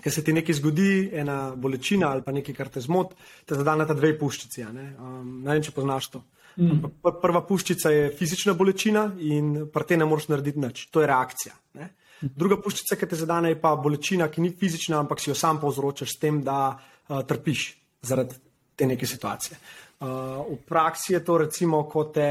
[0.00, 3.84] Ker se ti nekaj zgodi, ena bolečina ali pa nekaj, kar te zmoti, te zadane
[3.86, 4.62] ta dve puščici.
[4.72, 4.94] Ne?
[4.96, 6.22] Um, ne vem, če poznaš to.
[6.58, 6.90] Mm.
[7.22, 11.54] Prva puščica je fizična bolečina in pri tem ne moreš narediti nič, to je reakcija.
[11.78, 11.92] Ne?
[12.20, 15.60] Druga puščica, ki te zadane, je pa bolečina, ki ni fizična, ampak si jo sam
[15.62, 17.64] povzročaš s tem, da uh, trpiš
[18.04, 18.36] zaradi
[18.76, 19.56] te neke situacije.
[20.00, 22.28] Uh, v praksi je to recimo, ko te,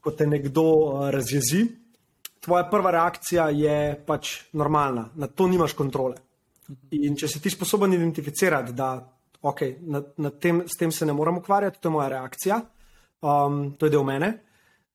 [0.00, 1.64] ko te nekdo uh, razjezi,
[2.40, 6.20] tvoja prva reakcija je pač normalna, na to nimaš kontrole.
[6.94, 8.92] In če si ti sposoben identificirati, da
[9.42, 12.60] okay, na, na tem, s tem se ne morem ukvarjati, to je moja reakcija
[13.20, 14.32] um, to je del mene.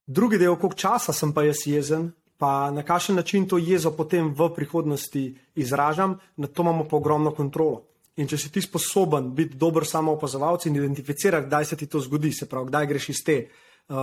[0.06, 4.34] Drugi del, koliko časa sem pa jaz jezen, pa na kakšen način to jezo potem
[4.34, 7.84] v prihodnosti izražam, na to imamo pa ogromno kontrolo.
[8.16, 12.00] In če si ti sposoben biti dober samo opazovalec in identificirati, kdaj se ti to
[12.00, 13.98] zgodi, se pravi, kdaj greš iz te uh,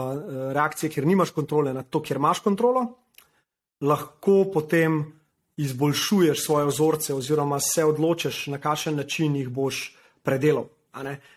[0.53, 2.85] reakcije, ker nimaš kontrole na to, kjer imaš kontrolo,
[3.81, 5.01] lahko potem
[5.57, 10.69] izboljšuješ svoje vzorce oziroma se odločiš, na kakšen način jih boš predelal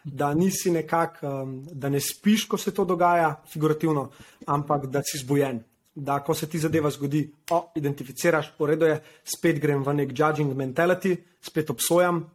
[0.04, 4.10] da nisi nekako, um, da ne spiš, ko se to dogaja, figurativno,
[4.46, 5.64] ampak da si zbujen.
[5.96, 10.52] Da, ko se ti zadeva zgodi, o, identificiraš, poredo je, spet grem v nek judging
[10.54, 12.26] mentality, spet obsojam.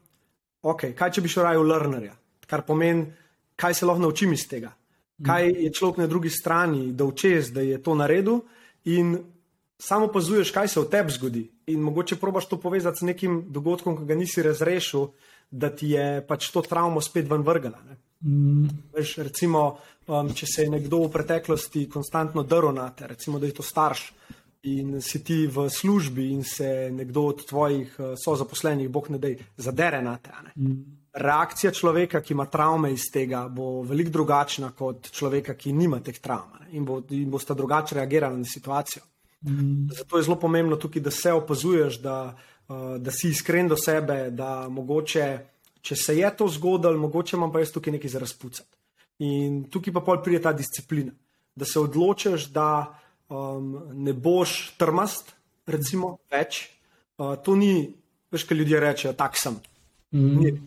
[0.62, 2.14] Ok, kaj če bi šel raje v learnerja,
[2.48, 3.04] kar pomeni,
[3.60, 4.72] kaj se lahko naučim iz tega.
[5.26, 8.40] Kaj je človek na drugi strani, da učeš, da je to naredil,
[8.88, 9.18] in
[9.80, 11.44] samo opazuješ, kaj se v tebi zgodi.
[11.66, 15.10] In mogoče probaš to povezati z nekim dogodkom, ki ga nisi razrešil,
[15.50, 17.78] da ti je pač to travmo spet ven vrgala.
[18.20, 18.68] Mm.
[18.94, 23.48] Veš, recimo, um, če se je nekdo v preteklosti konstantno drl na te, recimo, da
[23.48, 24.10] je to starš,
[24.68, 29.38] in si ti v službi in se nekdo od tvojih uh, sozaposlenih, bog ne dej,
[29.56, 30.34] zadere na te.
[30.56, 30.80] Mm.
[31.10, 36.20] Reakcija človeka, ki ima travme iz tega, bo veliko drugačna kot človeka, ki nima teh
[36.20, 39.02] travm in, bo, in bosta drugače reagirala na situacijo.
[39.48, 39.88] Mm.
[39.96, 42.49] Zato je zelo pomembno tukaj, da se opazuješ, da, uh,
[42.98, 45.26] da si iskren do sebe, da mogoče,
[45.82, 48.68] če se je to zgodilo, mogoče imam pa jaz tukaj nekaj za razpucati.
[49.26, 51.12] In tukaj pa pol pride ta disciplina,
[51.56, 52.68] da se odločiš, da
[53.28, 55.34] um, ne boš trmast,
[55.66, 56.68] recimo, več.
[57.18, 57.90] Uh, to ni,
[58.32, 59.58] veš, kaj ljudje rečejo, tak sem.
[60.14, 60.60] Mm.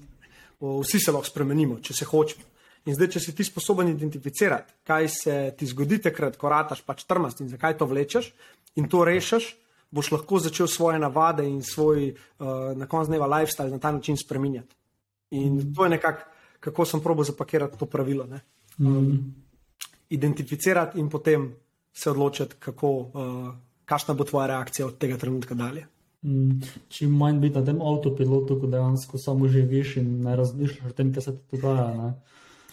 [0.59, 2.45] Vsi se lahko spremenimo, če se hočemo.
[2.83, 7.05] In zdaj, če si ti sposoben identificirati, kaj se ti zgodi, takrat, ko rataš pač
[7.07, 8.33] trmast in zakaj to vlečeš
[8.79, 9.53] in to rešiš,
[9.93, 14.17] boš lahko začel svoje navade in svoj uh, na koncu dneva lifestyle na ta način
[14.17, 14.75] spremenjati.
[15.31, 15.73] In mm.
[15.73, 16.29] to je nekako,
[16.59, 18.27] kako sem probo zapakirati to pravilo.
[18.79, 19.35] Um,
[20.09, 21.53] identificirati in potem
[21.93, 23.53] se odločiti, kako, uh,
[23.85, 25.85] kakšna bo tvoja reakcija od tega trenutka dalje.
[26.23, 30.93] Mm, čim manj biti na tem avtopilotu, ko dejansko samo živiš in ne razmišljaš o
[30.95, 32.13] tem, kaj se ti dogaja.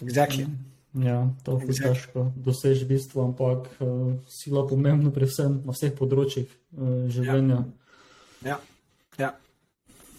[0.00, 0.46] Exactly.
[0.46, 0.58] Mm,
[0.94, 6.48] ja, to je težko doseči bistvo, ampak uh, sila pomembna pri vsem, na vseh področjih
[6.50, 7.62] uh, življenja.
[8.46, 8.58] Ja,
[9.20, 9.30] ja.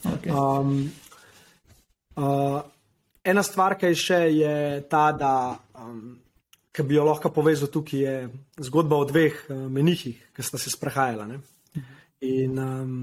[0.01, 0.31] Okay.
[0.31, 0.89] Um,
[2.15, 2.61] uh,
[3.23, 4.55] ena stvar, ki je še, je
[4.89, 5.33] ta, da
[5.77, 6.17] um,
[6.71, 8.15] ki bi jo lahko povezal tukaj, je
[8.67, 11.27] zgodba o dveh uh, menihih, ki sta se sprehajala.
[11.27, 11.41] Ne?
[12.21, 12.93] In um,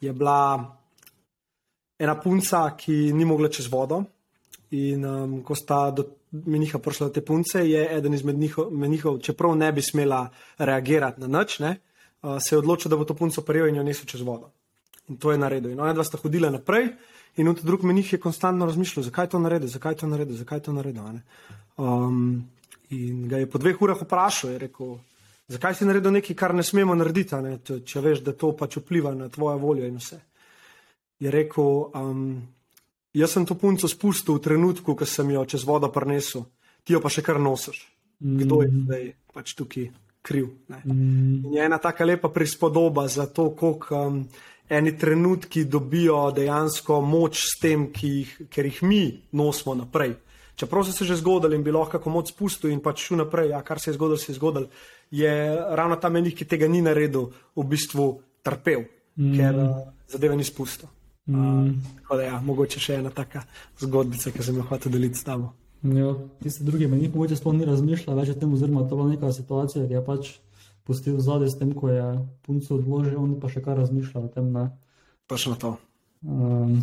[0.00, 0.62] je bila
[1.98, 4.04] ena punca, ki ni mogla čez vodo.
[4.76, 8.38] In um, ko sta do meniha prišla te punce, je eden izmed
[8.70, 10.26] menihov, čeprav ne bi smela
[10.58, 11.76] reagirati na noč, ne,
[12.22, 14.50] uh, se je odločil, da bo to punco prijel in jo nesel čez vodo.
[15.08, 15.70] In to je naredil.
[15.70, 16.90] In ona dva sta hodila naprej,
[17.36, 20.72] in tudi drug menih je konstantno razmišljal, zakaj to naredi, zakaj to naredi, zakaj to
[20.72, 21.00] naredi.
[21.76, 22.46] Um,
[22.90, 24.98] In ga je po dveh urah vprašal, je rekel,
[25.50, 27.58] zakaj si naredil nekaj, kar ne smemo narediti, ne?
[27.58, 30.20] če veš, da to pač vpliva na tvojo voljo in vse.
[31.18, 32.46] Je rekel, um,
[33.16, 36.46] jaz sem to punco spustil v trenutku, ko sem jo čez vodo prenesel,
[36.84, 37.80] ti jo pa še kar nosiš.
[38.16, 39.90] Kdo je zdaj pač tukaj
[40.24, 40.52] kriv?
[40.84, 41.52] Mm.
[41.52, 44.22] Je ena taka lepa prispodoba za to, koliko um,
[44.68, 49.02] eni trenutki dobijo dejansko moč s tem, jih, ker jih mi
[49.32, 50.16] nosimo naprej
[50.56, 53.50] čeprav so se že zgodili in bi lahko kako moč spustil in pač šel naprej,
[53.50, 54.68] ja, kar se je zgodilo, se je zgodilo,
[55.10, 59.36] je ravno ta menik, ki tega ni naredil, v bistvu trpel, mm.
[59.36, 59.76] ker uh,
[60.08, 60.88] zadeve ni spustil.
[61.26, 61.68] Mm.
[62.06, 63.42] Uh, ja, mogoče še ena taka
[63.82, 65.52] zgodbica, ki sem jo hotel deliti s tabo.
[65.82, 66.12] Ja,
[66.42, 69.32] tiste druge meni, mogoče sploh ni razmišljal več o tem, oziroma to je bila neka
[69.34, 70.30] situacija, ki je pač
[70.86, 72.04] pustil zadaj s tem, ko je
[72.46, 74.52] punco odložil, on pa še kar razmišlja o tem.
[75.26, 75.74] Točno to.
[76.22, 76.78] Um,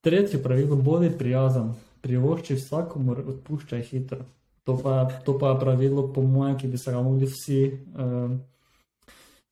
[0.00, 4.24] tretje pravilo, bodi prijazen privošči vsakomur, odpuščaj hitro.
[4.68, 7.60] To pa, to pa je pravilo, po mojem, ki bi se ga mogli vsi,
[7.96, 8.38] um,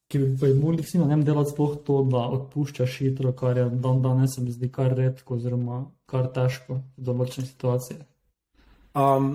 [0.08, 4.02] ki bi mogli vsi na njem delati, sploh to, da odpuščaš hitro, kar je dan
[4.02, 8.06] danes, se mi zdi kar redko, oziroma kar težko v določenih situacijah.
[8.96, 9.32] Um,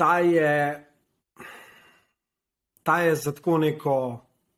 [0.00, 0.54] ta, je,
[2.82, 3.98] ta je za tako neko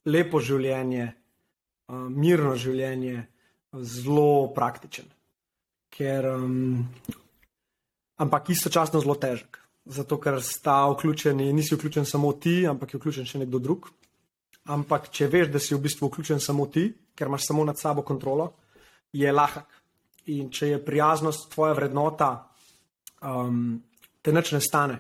[0.07, 1.11] lepo življenje,
[1.91, 3.27] um, mirno življenje,
[3.77, 5.11] zelo praktičen
[5.97, 6.85] ker, um,
[8.21, 9.61] ampak istočasno zelo težek.
[9.87, 13.87] Zato, ker sta vključeni, nisi vključen samo ti, ampak je vključen še nekdo drug.
[14.75, 18.03] Ampak, če veš, da si v bistvu vključen samo ti, ker imaš samo nad sabo
[18.03, 18.51] kontrolo,
[19.15, 19.71] je lahek.
[20.35, 22.33] In če je prijaznost tvoja vrednota,
[23.23, 23.77] um,
[24.23, 24.99] te nič ne stane.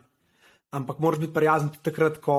[0.78, 2.38] Ampak moraš biti prijazen tudi takrat, ko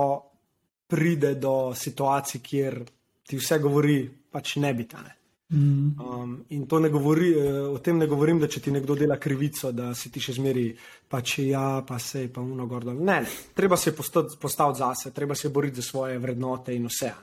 [0.88, 2.79] pride do situacij, kjer
[3.27, 5.17] ti vse govori, pač ne bi tane.
[5.49, 5.95] Mm.
[5.99, 9.15] Um, in to ne govori, uh, o tem ne govorim, da če ti nekdo dela
[9.15, 10.65] krivico, da si ti še zmeri,
[11.07, 12.91] pa če ja, pa se je pa uno gordo.
[12.91, 17.13] Ne, ne, treba se postaviti zase, treba se boriti za svoje vrednote in vse,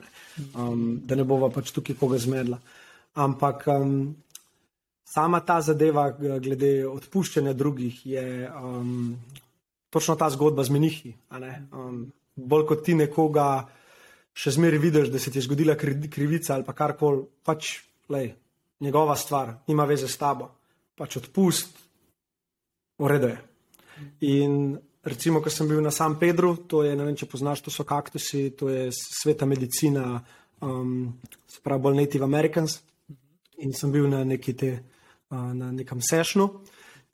[0.56, 2.62] um, da ne bova pač tukaj koga zmedla.
[3.20, 3.94] Ampak um,
[5.04, 9.14] sama ta zadeva, glede odpuščanja drugih, je um,
[9.92, 11.12] točno ta zgodba z menihi.
[11.70, 13.66] Um, bolj kot ti nekoga
[14.34, 17.28] še zmeri vidiš, da se ti je zgodila krivica ali pa karkoli.
[17.44, 17.76] Pač
[18.08, 18.34] lej,
[18.80, 20.50] njegova stvar, nima veze s tabo,
[20.98, 21.78] pač odpust,
[22.98, 23.38] v redu je.
[24.20, 27.74] In recimo, ko sem bil na San Pedru, to je, ne vem, če poznaš, to
[27.74, 30.18] so kaktusi, to je sveta medicina,
[30.64, 31.14] um,
[31.46, 32.80] se pravi, bolj native Americans.
[33.62, 34.72] In sem bil na, neki te,
[35.30, 36.48] uh, na nekem sešnu.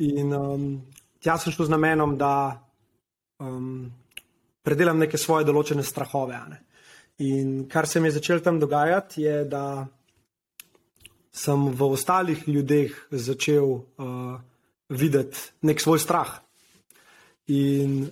[0.09, 0.66] In um,
[1.20, 2.33] tja sem šel z namenom, da
[3.44, 3.90] um,
[4.64, 6.40] predelam neke svoje določene strahove.
[6.48, 6.61] Ne?
[7.26, 9.85] In kar se mi je začelo tam dogajati, je, da
[11.33, 14.38] sem v ostalih ljudeh začel uh,
[14.88, 16.40] videti nek svoj strah.
[17.51, 18.11] In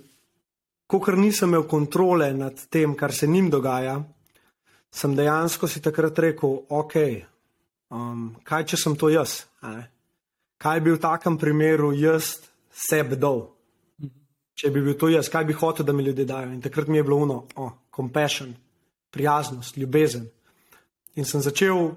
[0.89, 3.99] Ker nisem imel kontrole nad tem, kar se njim dogaja,
[4.91, 6.95] sem dejansko si takrat rekel, ok,
[7.93, 9.43] um, kaj če sem to jaz?
[10.57, 12.39] Kaj bi v takem primeru jaz
[12.73, 13.45] sebi dal?
[14.57, 16.49] Če bi bil to jaz, kaj bi hotel, da mi ljudje dajo?
[16.55, 18.55] In takrat mi je bilo uno, oh, compassion,
[19.13, 20.25] prijaznost, ljubezen.
[21.15, 21.93] In sem začel,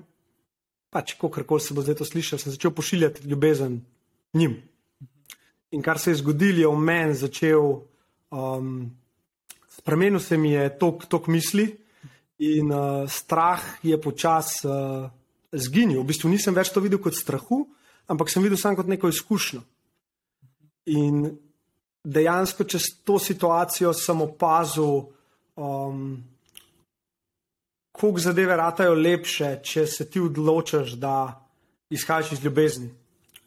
[0.93, 3.81] pač, kako se bo zdaj to slišal, sem začel pošiljati ljubezen
[4.37, 4.59] njim.
[5.73, 7.81] In kar se je zgodilo, je v meni začel,
[8.31, 8.91] um,
[9.73, 11.71] spremenil se mi je tok, tok misli
[12.39, 15.09] in uh, strah je počasi uh,
[15.53, 16.03] zginil.
[16.03, 17.65] V bistvu nisem več to videl kot strahu,
[18.13, 19.63] ampak sem videl samo kot neko izkušnjo.
[20.93, 21.25] In
[22.05, 25.09] dejansko čez to situacijo sem opazil,
[25.57, 26.21] um,
[27.93, 31.15] koliko zadeve ratajo lepše, če se ti odločiš, da
[31.91, 32.91] izhajaš iz ljubezni.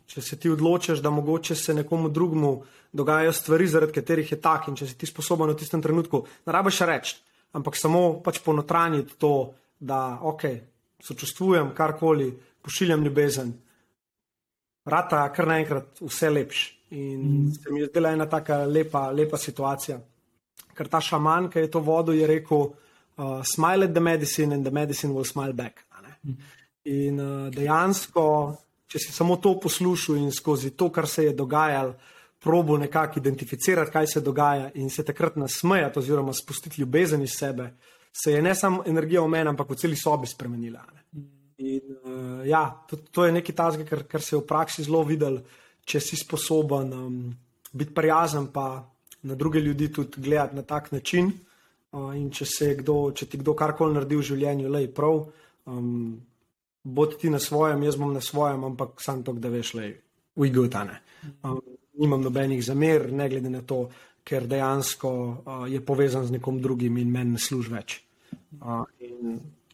[0.06, 2.52] Če se ti odločiš, da mogoče se nekomu drugemu
[2.94, 6.54] dogajajo stvari, zaradi katerih je tak in če si ti sposoben v tistem trenutku, ne
[6.54, 7.18] rabiš reči,
[7.58, 9.34] ampak samo pač ponotranjiti to,
[9.80, 10.46] da ok,
[11.04, 12.30] sočustvujem, karkoli,
[12.62, 13.52] pošiljam ljubezen.
[14.86, 16.64] Rata kar naenkrat vse lepš.
[16.96, 17.54] In mm.
[17.54, 19.98] se mi je zdela ena taka lepa, lepa situacija.
[20.78, 22.68] Ker ta šaman, ki je to vodil, je rekel:
[23.17, 25.86] uh, Smile at the medicine and the medicine will smile back.
[26.86, 28.56] In uh, dejansko
[28.88, 31.95] če si samo to poslušal in skozi to, kar se je dogajalo,
[32.39, 37.71] probo nekako identificirati, kaj se dogaja in se takrat nasmejati, oziroma spustiti ljubezen iz sebe,
[38.13, 40.84] se je ne samo energija v meni, ampak v celi sobi spremenila.
[41.58, 45.01] In, uh, ja, to, to je nekaj tazga, kar, kar se je v praksi zelo
[45.08, 45.41] videl,
[45.86, 47.17] če si sposoben um,
[47.73, 48.86] biti prijazen, pa
[49.25, 51.34] na druge ljudi tudi gledati na tak način.
[51.96, 52.46] In če,
[52.82, 55.22] kdo, če ti kdo karkoli naredi v življenju, le je prav.
[55.72, 56.18] Um,
[56.84, 59.88] bod ti na svojem, jaz bom na svojem, ampak sam to, da veš, le
[60.36, 61.00] ujgutane.
[61.42, 61.62] Um,
[62.02, 63.86] nimam nobenih zamer, ne glede na to,
[64.26, 68.00] ker dejansko uh, je povezan z nekom drugim in meni ne služi več.
[68.60, 68.84] Uh,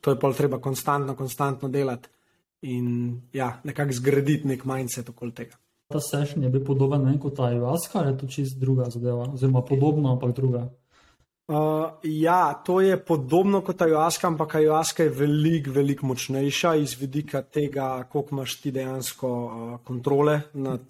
[0.02, 2.10] to je pa treba konstantno, konstantno delati
[2.62, 5.58] in ja, nekako zgraditi nek mindset okoli tega.
[5.92, 9.64] Ta sešen je bil podoben kot ta ayahuasca, ali je to čist druga zadeva, oziroma
[9.66, 10.68] podobno, ampak druga.
[11.52, 17.42] Uh, ja, to je podobno kot ajuaska, ampak ajuaska je veliko, veliko močnejša iz vidika
[17.42, 20.82] tega, koliko imaš ti dejansko uh, kontrole nad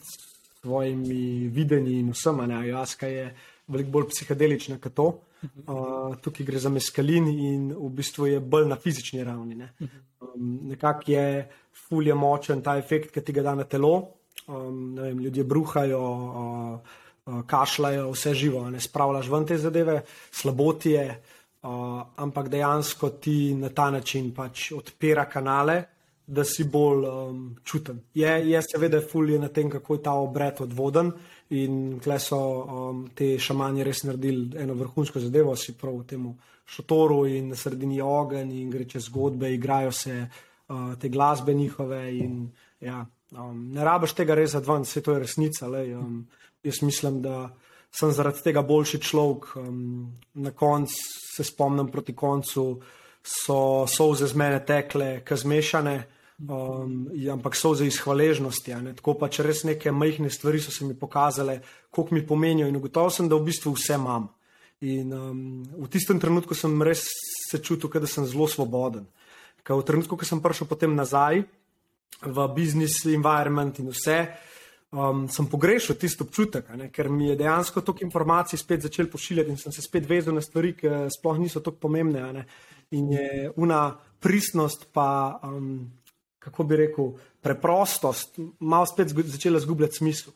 [0.62, 2.40] svojimi videnji in vsem.
[2.40, 3.26] Ajuaska je
[3.68, 5.08] veliko bolj psihedelična kot to.
[5.42, 9.56] Uh, tukaj gre za meskalin in v bistvu je bolj na fizični ravni.
[9.56, 9.74] Ne?
[10.22, 11.50] Um, Nekako je
[11.88, 14.12] fulje močen ta efekt, ki ti ga da na telo.
[14.48, 16.04] Um, vem, ljudje bruhajo.
[16.04, 17.00] Uh,
[17.48, 21.06] kašljajo, vse živo, ne spravljaš ven te zadeve, slabotije,
[21.62, 21.70] uh,
[22.16, 25.84] ampak dejansko ti na ta način pač odpira kanale,
[26.28, 28.00] da si bolj um, čuten.
[28.14, 31.12] Je, je seveda fulje na tem, kako je ta obred odvoden
[31.50, 36.30] in tle so um, te šamanje res naredili eno vrhunsko zadevo, si prav v tem
[36.72, 42.00] šotoru in na sredini ogen in gre čez zgodbe, igrajo se uh, te glasbe njihove
[42.18, 42.46] in
[42.80, 43.06] ja,
[43.36, 45.68] um, ne rabiš tega res zadvan, vse to je resnica.
[45.68, 46.22] Lej, um,
[46.64, 47.50] jaz mislim, da
[47.92, 49.56] sem zaradi tega boljši človek.
[49.56, 50.96] Um, na koncu
[51.36, 52.82] se spomnim, proti koncu
[53.24, 55.96] so solze z mene tekle, kazmešane,
[56.50, 58.76] um, ampak solze iz hvaležnosti.
[58.96, 62.80] Tako pa če res neke majhne stvari so se mi pokazale, koliko mi pomenijo in
[62.80, 64.30] ugotovil sem, da v bistvu vse imam.
[64.82, 65.42] In um,
[65.84, 67.06] v tistem trenutku sem res
[67.52, 69.06] se čutil, da sem zelo svoboden.
[69.62, 71.44] Ker v trenutku, ko sem prišel potem nazaj
[72.22, 74.18] v business environment in vse,
[74.92, 79.50] um, sem pogrešal tisto občutek, ne, ker mi je dejansko toliko informacij spet začel pošiljati
[79.50, 82.26] in sem se spet vezal na stvari, ki sploh niso tako pomembne.
[82.34, 82.46] Ne,
[82.92, 85.90] in je una pristnost, pa um,
[86.40, 90.34] kako bi rekel, preprostost, malo spet začela zgubljati smisel.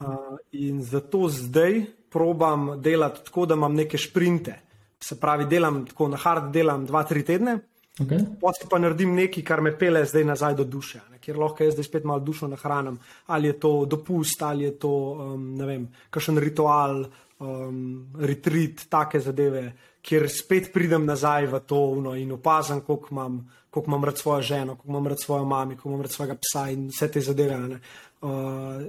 [0.00, 4.60] Uh, in zato zdaj probam delati tako, da imam neke sprinte.
[5.00, 7.58] Se pravi, delam tako na hard, delam dva, tri tedne,
[7.98, 8.22] Okay.
[8.40, 11.18] Potem pa naredim nekaj, kar me pele zdaj nazaj do duše, ne?
[11.20, 12.96] kjer lahko jaz zdaj spet malo dušo nahranim.
[13.26, 17.02] Ali je to dopust, ali je to um, ne vem, kakšen ritual,
[17.44, 19.64] um, retreat, take zadeve,
[20.06, 24.42] kjer spet pridem nazaj v to uno, in opazam, koliko imam, koliko imam rad svojo
[24.42, 27.58] ženo, koliko imam rad svojo mami, koliko imam rad svojega psa in vse te zadeve.
[27.58, 28.30] Uh,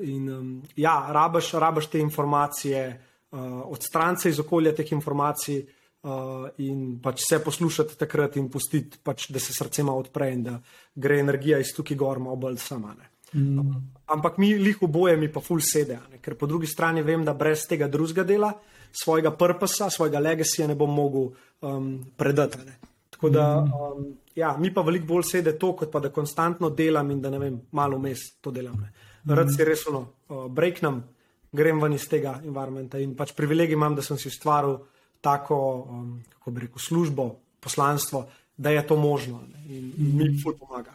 [0.08, 2.88] in, um, ja, rabaš, rabaš te informacije,
[3.32, 5.66] uh, odstrance iz okolja teh informacij
[6.04, 10.44] uh, in pač vse poslušati takrat in pustiti, pač, da se srce malo odpre in
[10.44, 10.58] da
[10.96, 12.96] gre energija iz tukaj gor, malo bolj sama.
[13.34, 13.76] Mm.
[14.12, 16.20] Ampak mi lih oboje mi pa ful sede, ne?
[16.20, 18.52] ker po drugi strani vem, da brez tega drugega dela,
[18.92, 21.30] svojega purposa, svojega legacija ne bom mogel
[21.62, 22.66] um, predati.
[22.66, 22.76] Ne?
[23.10, 23.72] Tako da mm.
[23.72, 27.32] um, ja, mi pa veliko bolj sede to, kot pa da konstantno delam in da
[27.32, 28.82] ne vem, malo vmes to delam.
[28.82, 28.92] Ne?
[29.36, 31.04] Rad si resno uh, breaknem
[31.52, 33.00] grem ven iz tega environmenta.
[33.00, 34.80] In pač privilegij imam, da sem si ustvaril
[35.22, 38.26] tako, um, kako bi rekel, službo, poslanstvo,
[38.58, 39.78] da je to možno ne?
[39.78, 40.94] in, in mi ful pomaga.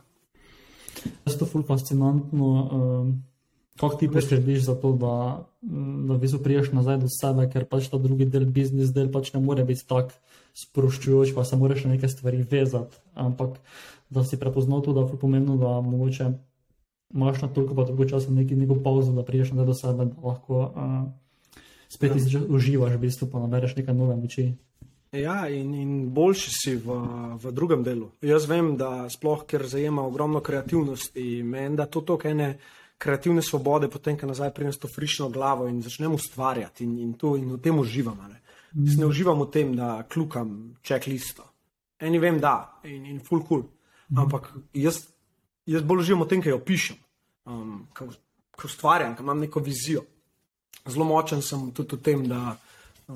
[1.27, 2.69] Je to ful fascinantno.
[2.73, 3.23] Um,
[3.77, 5.47] kako ti poskrbiš za to, da,
[6.07, 9.35] da v bistvu priješ nazaj do sebe, ker pač ta drugi del, biznis del, pač
[9.35, 10.17] ne more biti tako
[10.57, 12.97] sproščujoč, pa se moraš na neke stvari vezati.
[13.15, 13.59] Ampak
[14.11, 16.31] da si prepoznal to, da je pomembno, da mogoče
[17.15, 20.29] imaš na toliko pa dolgo časa neki, neko pauzo, da priješ nazaj do sebe, da
[20.29, 20.97] lahko uh,
[21.89, 22.41] spet ja.
[22.49, 24.53] uživaš, v bistvu pa nabereš nekaj nove moči.
[25.13, 26.97] Ja, in, in boljši si v,
[27.41, 28.11] v drugem delu.
[28.27, 32.57] Jaz vem, da sploh, ker zajema ogromno kreativnosti, meni da to toliko ene
[32.99, 37.13] kreativne svobode, potem, ko nazaj pridem s to frišno glavo in začnem ustvarjati in, in,
[37.15, 38.19] to, in v tem uživam.
[38.29, 38.41] Ne.
[38.75, 38.99] Mm.
[38.99, 41.45] ne uživam v tem, da klukam checklisto.
[42.01, 43.65] Eni vem, da in, in full cool.
[44.09, 44.25] Mm.
[44.25, 45.05] Ampak jaz,
[45.69, 46.99] jaz bolj uživam v tem, kaj jo pišem,
[47.49, 48.17] um, kaj
[48.65, 50.05] ustvarjam, kaj imam neko vizijo.
[50.87, 52.57] Zelo močen sem tudi v tem, da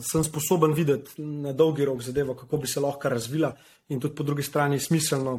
[0.03, 3.53] sem sposoben videti na dolgi rok zadevo, kako bi se lahko razvila,
[3.89, 5.39] in tudi po drugi strani smiselno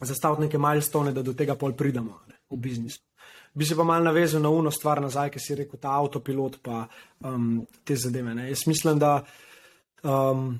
[0.00, 3.00] zastaviti neke milestone, da do tega pol pridemo ne, v biznisu.
[3.54, 6.84] Bi se pa mal navezal na uno stvar nazaj, ki si rekel, ta avtopilot pa
[7.26, 8.34] um, te zadeve.
[8.34, 8.46] Ne.
[8.48, 9.24] Jaz mislim, da,
[10.06, 10.52] um,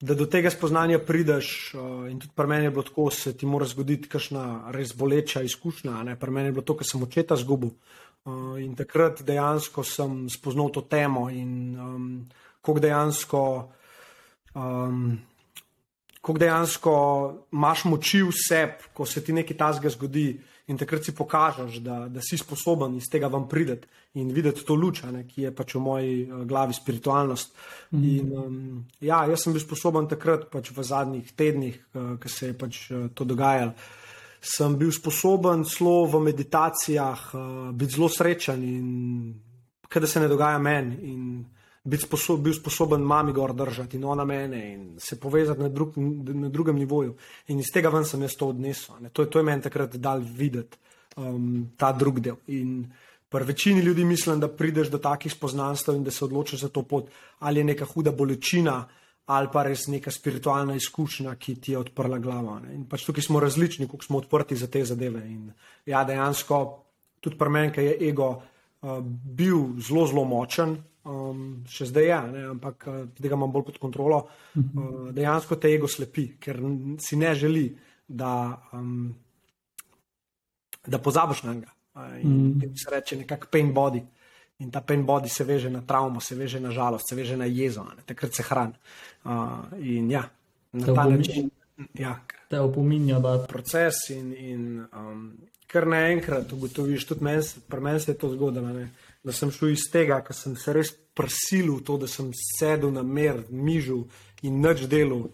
[0.00, 3.46] da do tega spoznanja prideš uh, in tudi pri meni je bilo tako, se ti
[3.46, 6.16] mora zgoditi kakšna res boleča izkušnja.
[6.20, 7.74] Pri meni je bilo to, ker sem očeta zgubil.
[8.26, 12.10] Uh, in takrat dejansko sem spoznal to temo in um,
[12.60, 13.42] kako dejansko.
[14.54, 15.18] Um,
[16.26, 16.92] Kako dejansko
[17.54, 20.32] imaš moči v sebi, ko se ti nekaj tasga zgodi,
[20.66, 23.86] in takrat si pokažeš, da, da si sposoben iz tega vam prideti
[24.18, 27.54] in videti to luč, ne, ki je pač v moji uh, glavi spiritualnost.
[27.92, 28.56] Mm in, um,
[29.00, 32.80] ja, jaz sem bil sposoben takrat, pač v zadnjih tednih, uh, ko se je pač,
[32.90, 33.76] uh, to dogajalo.
[34.46, 37.42] Sem bil sposoben zelo v meditacijah uh,
[37.74, 38.86] biti zelo srečen in
[39.88, 41.44] kaj se ne dogaja meni
[41.86, 45.92] biti sposob, bil sposoben mami gor držati in ona mene in se povezati na, drug,
[45.96, 47.14] na drugem nivoju.
[47.48, 48.98] In iz tega ven sem jaz to odnesel.
[49.12, 50.78] To, to je meni takrat dal videti
[51.16, 52.40] um, ta drug del.
[52.46, 52.90] In
[53.28, 56.82] pri večini ljudi mislim, da prideš do takih spoznanstv in da se odločiš za to
[56.82, 58.84] pot, ali je neka huda bolečina.
[59.26, 62.60] Ali pa res neka spiritualna izkušnja, ki ti je odprla glavo.
[62.62, 62.76] Ne?
[62.76, 65.24] In pač tukaj smo različni, kako smo odprti za te zadeve.
[65.26, 65.48] In
[65.86, 66.60] ja, dejansko,
[67.20, 72.20] tudi pri meni, ki je ego uh, bil zelo, zelo močen, um, še zdaj je,
[72.36, 74.20] ne, ampak uh, tega imam bolj pod kontrolo.
[74.54, 76.62] Uh, dejansko te ego slepi, ker
[77.02, 77.66] si ne želi,
[78.06, 78.32] da,
[78.78, 79.08] um,
[80.86, 81.74] da pozabiš na njega.
[82.22, 82.76] In mm.
[82.76, 84.02] se reče nekako pain body.
[84.58, 87.44] In ta pain body se veže na travmo, se veže na žalost, se veže na
[87.44, 88.74] jezo, ne, takrat se hrani.
[89.24, 90.24] Uh, in ja,
[90.72, 91.50] na ta način.
[91.94, 92.14] Ja,
[92.48, 94.08] te opominja, da je proces.
[94.10, 94.62] In, in
[94.96, 95.26] um,
[95.66, 98.86] kar naenkrat ugotoviš, tudi meni, pri meni se je to zgodilo
[99.26, 103.02] da sem šel iz tega, ker sem se res prisilil to, da sem sedel na
[103.02, 104.04] mer, mižil
[104.46, 105.26] in nič delal,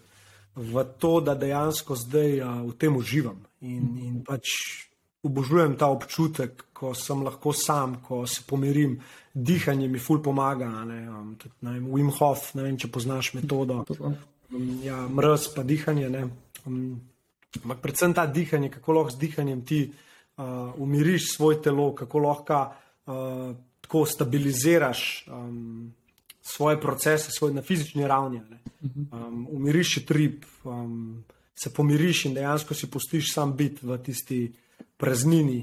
[0.57, 3.43] v to, da dejansko zdaj a, v tem uživam.
[3.61, 4.49] In, in pač
[5.23, 8.99] obožujem ta občutek, ko sem lahko sam, ko se pomirim,
[9.35, 10.68] dihanje mi ful pomaga.
[10.85, 13.85] Ne, um, tudi, ne vem, Wim Hof, ne vem, če poznaš metodo.
[13.99, 14.16] Um,
[14.85, 16.11] ja, mrz pa dihanje.
[16.66, 17.01] Um,
[17.62, 22.64] ampak predvsem ta dihanje, kako lahko z dihanjem ti uh, umiriš svoje telo, kako lahko.
[23.07, 23.53] Uh,
[23.83, 25.93] tako stabiliziraš um,
[26.43, 28.41] svoje procese svoj, na fizični ravni.
[29.12, 34.53] Um, umiriš trip, um, se pomiriš in dejansko si pustiš sam biti v tisti
[35.03, 35.61] praznini,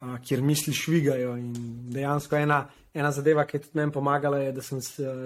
[0.00, 1.34] uh, kjer misli švigajo.
[1.40, 1.52] In
[1.92, 2.62] dejansko ena,
[2.94, 4.80] ena zadeva, ki je tudi meni pomagala, je, da, sem,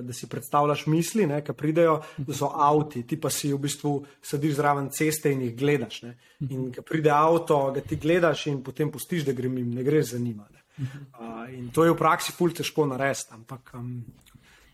[0.06, 4.58] da si predstavljaš misli, ki pridejo, da so avti, ti pa si v bistvu sediš
[4.60, 6.02] zraven ceste in jih gledaš.
[6.06, 6.14] Ne?
[6.50, 10.12] In ko pride avto, ga ti gledaš in potem pustiš, da grem jim, ne greš
[10.12, 10.46] za njima.
[10.52, 10.62] Ne?
[10.76, 13.32] Uh, in to je v praksi ful težko narediti.
[13.32, 14.04] Ampak um,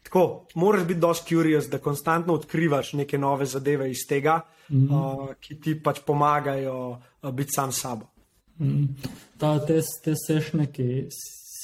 [0.02, 4.90] tako, moraš biti dosti curious, da konstantno odkrivaš neke nove zadeve iz tega, mm -hmm.
[4.92, 8.11] uh, ki ti pač pomagajo uh, biti sam sabo.
[8.60, 8.88] Mm.
[9.38, 11.06] Ta, te, te sešne, ki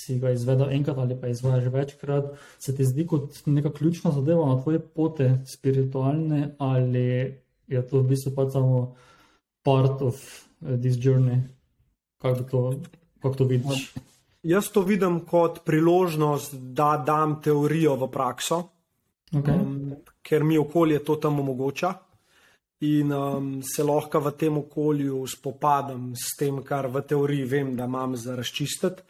[0.09, 4.47] si ga izvedel enkrat ali pa izvajaš večkrat, se ti zdi kot neka ključna zadeva
[4.49, 7.05] na tvoje pote, spiritualne, ali
[7.69, 8.95] je to v bistvu pač samo
[9.63, 11.43] part of uh, this journey?
[12.19, 12.63] Kako to,
[13.23, 13.93] kak to vidiš?
[14.43, 18.63] Jaz to vidim kot priložnost, da dam teorijo v prakso,
[19.33, 19.55] okay.
[19.55, 21.93] um, ker mi okolje to tam omogoča.
[22.81, 27.89] In um, se lahko v tem okolju spopadam s tem, kar v teoriji vem, da
[27.91, 29.03] imam za razčistiti.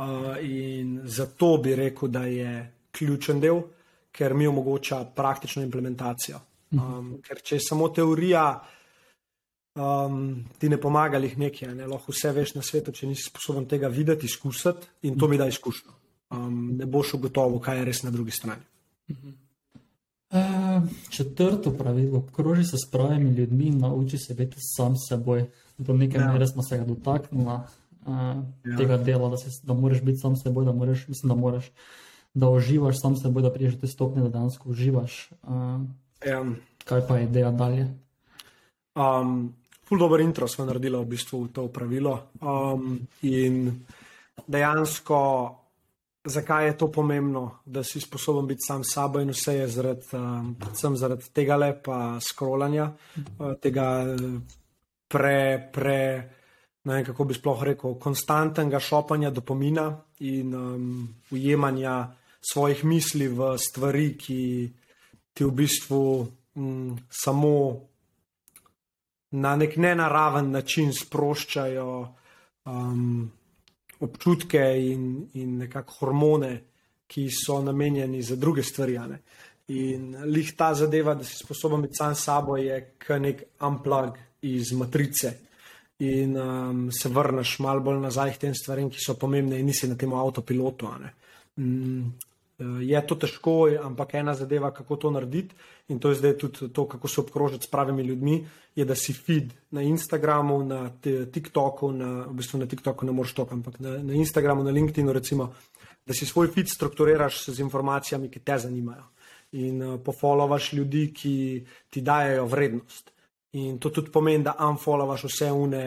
[0.00, 2.52] Uh, in zato bi rekel, da je
[2.90, 3.60] ključen del,
[4.12, 6.40] ker mi omogoča praktično implementacijo.
[6.72, 6.98] Mhm.
[6.98, 8.44] Um, ker če je samo teorija,
[9.74, 13.88] um, ti ne pomagali nekaj, ne lahko vse veš na svetu, če nisi sposoben tega
[13.88, 15.92] videti, izkusiti in to mi da izkušnjo.
[16.30, 18.62] um, ne boš ugotovil, kaj je res na drugi strani.
[19.10, 19.16] Uh,
[21.08, 25.44] četrto pravilo: obkroži se s pravimi ljudmi in nauči se biti sam s seboj.
[25.78, 26.32] Do neke ja.
[26.32, 27.62] mere smo se ga dotaknili uh,
[28.64, 28.76] ja.
[28.76, 31.70] tega dela, da, se, da moraš biti sam s seboj, da moraš, mislim, da moraš,
[32.34, 35.30] da uživaš sam s seboj, da priješ do te stopnje, da dejansko uživaš.
[35.42, 35.80] Uh,
[36.26, 36.44] ja.
[36.84, 37.88] Kaj pa je ideja dalje?
[38.94, 39.54] Um,
[39.88, 42.20] ful dobro intro smo naredili v bistvu v to pravilo.
[42.40, 43.84] Um, in
[44.46, 45.20] dejansko
[46.24, 50.06] zakaj je to pomembno, da si sposoben biti sam s sabo in vse je zaradi,
[50.12, 52.92] um, predvsem zaradi tega lepa skrolanja,
[53.38, 54.04] uh, tega
[55.08, 56.00] pre, pre,
[56.84, 59.90] ne vem kako bi sploh rekel, konstantnega šopanja dopamina
[60.20, 62.12] in um, ujemanja
[62.52, 64.42] svojih misli v stvari, ki
[65.32, 66.04] ti v bistvu
[66.54, 67.56] um, samo
[69.30, 71.90] na nek nenaraven način sproščajo.
[72.66, 73.30] Um,
[74.00, 76.52] občutke in, in nekako hormone,
[77.10, 78.98] ki so namenjeni za druge stvari.
[79.10, 79.20] Ne?
[79.74, 84.18] In lih ta zadeva, da si sposoben biti sam s sabo, je kot nek unplug
[84.46, 85.32] iz matrice.
[86.00, 89.88] In um, se vrneš malo bolj nazaj k tem stvarem, ki so pomembne, in nisi
[89.88, 90.88] na tem avtopilotu.
[90.96, 91.10] Eh,
[92.80, 95.54] je to težko, ampak ena zadeva, kako to narediti,
[95.88, 98.46] in to je zdaj tudi to, kako se obkrožiti s pravimi ljudmi,
[98.76, 100.90] je, da si feed na Instagramu, na
[101.32, 105.12] TikToku, na, v bistvu na TikToku ne moreš to, ampak na, na Instagramu, na LinkedInu,
[105.12, 105.52] recimo,
[106.06, 109.08] da si svoj feed strukturiraš z informacijami, ki te zanimajo.
[109.52, 111.34] In uh, pofollowaš ljudi, ki
[111.90, 113.10] ti dajo vrednost.
[113.58, 115.82] In to tudi pomeni, da unfollowaš vse une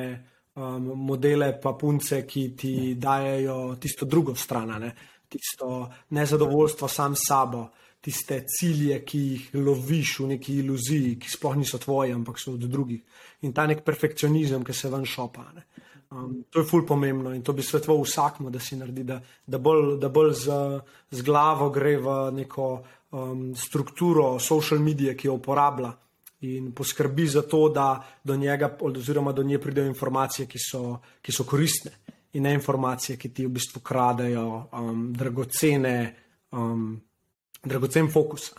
[0.55, 4.74] um, modele, pa punce, ki ti dajo tisto drugo stran.
[4.84, 7.68] Uh, tisto nezadovoljstvo sam s sabo,
[8.04, 12.66] tiste cilje, ki jih loviš v neki iluziji, ki sploh niso tvoji, ampak so od
[12.68, 13.00] drugih.
[13.48, 15.46] In ta nek perfekcionizem, ki se ven šopa.
[16.14, 19.58] Um, to je fulj pomembno in to bi svetoval vsakmu, da si naredi, da, da
[19.58, 20.60] bolj, da bolj z,
[21.10, 25.96] z glavo gre v neko um, strukturo social medije, ki jo uporablja.
[26.44, 31.32] In poskrbi za to, da do njega, oziroma do nje pridejo informacije, ki so, ki
[31.32, 32.03] so koristne
[32.34, 35.98] in ne informacije, ki ti v bistvu kradejo um, dragocene,
[36.52, 37.02] um,
[37.64, 38.52] dragocen fokus.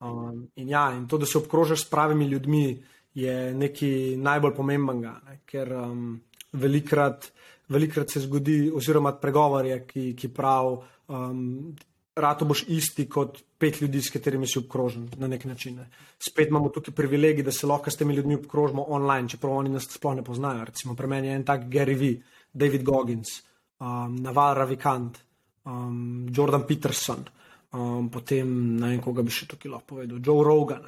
[0.00, 2.82] Um, in, ja, in to, da se obkrožiš s pravimi ljudmi,
[3.14, 5.40] je nekaj najbolj pomembnega, ne?
[5.48, 6.20] ker um,
[6.52, 7.30] velikrat,
[7.68, 10.76] velikrat se zgodi, oziroma pregovor je, ki, ki pravi,
[11.08, 11.74] um,
[12.18, 15.76] rado boš isti kot pet ljudi, s katerimi si obkrožen na nek način.
[15.76, 15.88] Ne.
[16.18, 19.88] Spet imamo tukaj privilegij, da se lahko s temi ljudmi obkrožimo online, čeprav oni nas
[19.90, 20.64] sploh ne poznajo.
[20.64, 22.20] Recimo, pri meni je en tak Gary Vee.
[22.50, 23.42] David Goggins,
[23.78, 25.24] um, Naval Ravikant,
[25.62, 27.24] um, Jordan Peterson,
[27.70, 30.86] um, potem ne vem, koga bi še tukaj lahko povedal, Joe Rogan.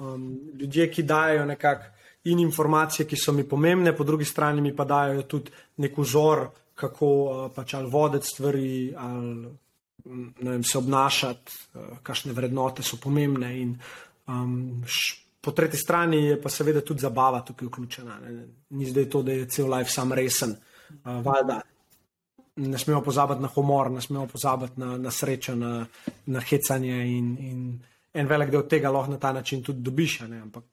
[0.00, 1.92] Um, ljudje, ki dajo nekako
[2.30, 5.52] in informacije, ki so mi pomembne, po drugi strani mi pa dajo tudi
[5.84, 9.52] nek vzor, kako uh, pač ali voditi stvari, ali
[10.04, 13.52] vem, se obnašati, uh, kakšne vrednote so pomembne.
[13.60, 13.76] In,
[14.28, 18.14] um, š, Po tretji strani je pa seveda tudi zabava tukaj vključena.
[18.16, 18.46] Ne.
[18.80, 20.54] Ni zdaj to, da je cel life sam resen.
[20.56, 21.60] Uh, uh, valjda.
[22.56, 25.86] Ne smemo pozabiti na humor, ne smemo pozabiti na, na srečo, na,
[26.26, 27.00] na hecanje.
[27.16, 27.64] In, in
[28.14, 30.20] en velik del tega lahko na ta način tudi dobiš.
[30.22, 30.64] Ampak,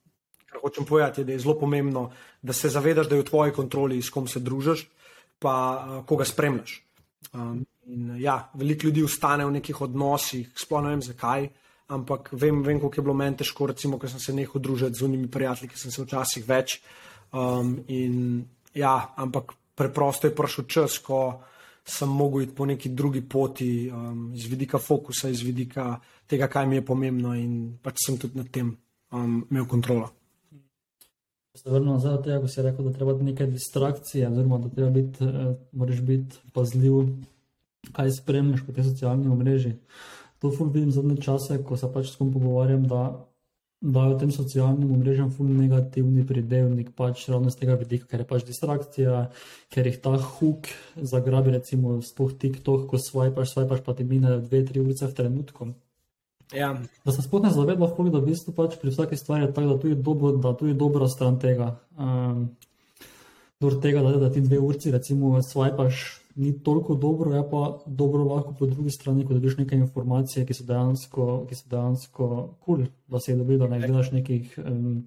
[0.45, 3.51] kar hočem povedati, je, da je zelo pomembno, da se zavedaš, da je v tvoji
[3.51, 4.86] kontroli, s kom se družiš,
[5.39, 6.82] pa uh, koga spremljaš.
[7.34, 11.49] Um, in, ja, veliko ljudi ustane v nekih odnosih, sploh ne vem zakaj.
[11.91, 15.03] Ampak vem, vem koliko je bilo meni težko, recimo, ker sem se nehal družiti z
[15.03, 16.78] unimi prijatelji, ki sem se včasih več.
[17.34, 18.45] Um, in,
[18.76, 21.41] ja, ampak preprosto je prišel čas, ko
[21.86, 26.67] sem mogel iti po neki drugi poti, um, iz vidika fokusa, iz vidika tega, kaj
[26.67, 28.76] mi je pomembno, in pač sem tudi nad tem
[29.11, 30.11] um, imel kontrolo.
[31.55, 34.89] Se vrnem nazaj od tega, ko si rekel, da treba nekaj distrakcije, oziroma da treba
[34.89, 37.09] biti, eh, moraš biti pazljiv,
[37.91, 39.76] kaj spremljaš po teh socialnih omrežjih.
[40.39, 43.01] To vidim zadnje čase, ko se pač s kom pogovarjam, da
[43.82, 48.45] dajo tem socialnim omrežjem ful negativni pridevnik, pač ravno z tega vidika, ker je pač
[48.45, 49.21] distrakcija,
[49.73, 54.61] ker jih ta huk zagrabi, recimo, spoh TikTok, ko swipaš, swipaš, pa ti mine dve,
[54.69, 55.71] tri urice v trenutku.
[56.53, 56.75] Ja.
[57.05, 59.79] Da se sploh ne zavedla, da v bistvu pač pri vsaki stvari je tako, da
[59.79, 61.79] tu je, dobro, da tu je dobra stran tega.
[61.97, 62.51] Um,
[63.82, 68.55] tega, da, da ti dve urici, recimo, swipaš ni toliko dobro, je pa dobro lahko
[68.59, 71.25] po drugi strani, ko dobiš neke informacije, ki so dejansko
[72.59, 74.59] kul, cool, da si jih dobil, da ne gledaš nekih.
[74.65, 75.03] Um,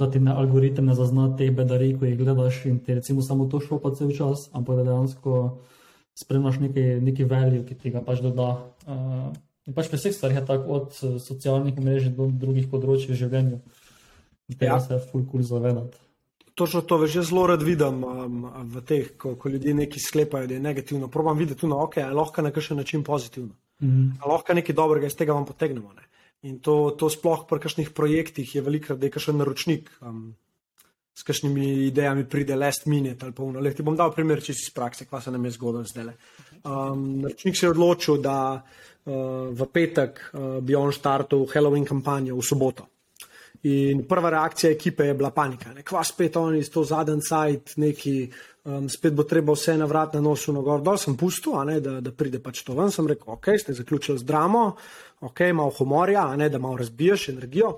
[0.00, 3.44] Da ti ne algoritem ne zazna teh bedarij, ko jih gledaš in ti recimo samo
[3.52, 5.34] to šlo pa cel čas, ampak da dejansko
[6.16, 8.46] spremljaš neki, neki value, ki ti ga pač doda.
[8.88, 9.28] Uh,
[9.68, 13.60] in pač pri vseh stvarih je tako od socialnih mrež do drugih področij v življenju.
[14.56, 14.80] Tega ja.
[14.80, 16.00] se je full cool zavedati
[16.60, 18.44] točno to, veš, jaz zelo rad vidim um,
[18.74, 21.08] v teh, ko, ko ljudje nekaj sklepajo, da je negativno.
[21.08, 23.54] Probam videti, da okay, je lahko na kakšen način pozitivno.
[23.80, 24.28] Mm -hmm.
[24.28, 25.92] Lahko nekaj dobrega iz tega vam potegnemo.
[25.96, 26.04] Ne?
[26.42, 29.90] In to, to sploh pri kakšnih projektih je velikrat, da je kakšen naročnik.
[30.00, 30.36] Um,
[31.14, 33.82] S kakšnimi idejami pride last minute ali pa v naleti.
[33.82, 36.14] Bom dal primer čisto iz prakse, kva se nam je zgodilo zdaj.
[36.64, 39.12] Um, naročnik se je odločil, da uh,
[39.50, 42.86] v petek uh, bi on štartil Halloween kampanjo v soboto.
[43.62, 45.74] In prva reakcija ekipe je bila panika.
[45.74, 45.82] Ne?
[45.84, 48.14] Kva spet oni, to zadnji sajt, neki,
[48.64, 50.96] um, spet bo treba vse na vrat na nosu, na gor dol.
[50.96, 52.88] Sem pustil, da, da pride pač to ven.
[52.90, 54.64] Sem rekel, ok, ste zaključili z dramo,
[55.28, 57.74] ok, malo humorja, ne, da malo razbiješ energijo.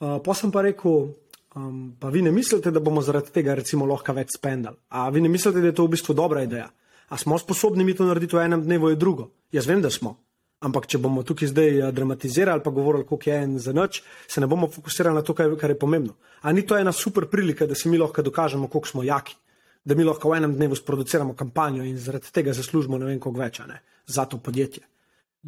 [0.00, 1.12] Uh, pa sem pa rekel,
[1.54, 4.80] um, pa vi ne mislite, da bomo zaradi tega recimo lahko več spendali.
[4.88, 6.66] A vi ne mislite, da je to v bistvu dobra ideja?
[7.10, 9.30] A smo sposobni mi to narediti v enem dnevu, je drugo?
[9.54, 10.16] Jaz vem, da smo.
[10.60, 14.40] Ampak, če bomo tukaj zdaj eh, dramatizirali, pa govorili, koliko je en za noč, se
[14.40, 16.18] ne bomo fokusirali na to, kar je pomembno.
[16.44, 19.36] A ni to ena super prilika, da si mi lahko dokažemo, koliko smo jaki,
[19.84, 23.40] da mi lahko v enem dnevu sproduciramo kampanjo in zaradi tega zaslužimo ne vem koliko
[23.40, 24.84] več ne, za to podjetje.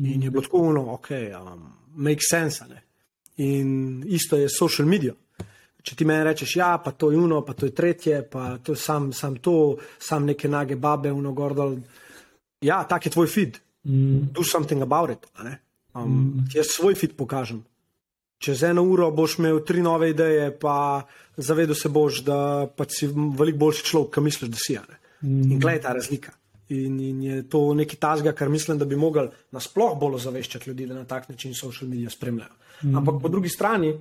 [0.00, 1.66] In je bilo tako uno, ok, um,
[2.00, 2.64] make sense.
[2.70, 2.80] Ne.
[3.44, 5.12] In isto je social media.
[5.82, 8.72] Če ti meni rečeš, ja, pa to je uno, pa to je tretje, pa to
[8.72, 11.76] je sam, sam to, sam neke nage babe, uno gordol.
[12.64, 14.32] Ja, tak je tvoj feed mm.
[14.32, 15.26] do something about it.
[15.94, 16.48] Um, mm.
[16.54, 17.64] Jaz svoj fit pokažem.
[18.38, 21.06] Čez eno uro boš imel tri nove ideje, pa
[21.36, 24.78] zavedel se boš, da pač si veliko boljši človek, kot misliš, da si.
[25.22, 25.50] Mm.
[25.52, 26.32] In gledaj ta razlika.
[26.72, 30.86] In, in je to nekaj tazga, kar mislim, da bi mogli nasploh bolj ozaveščati ljudi,
[30.86, 32.50] da na tak način social medije spremljajo.
[32.82, 32.96] Mm.
[32.96, 33.92] Ampak po drugi strani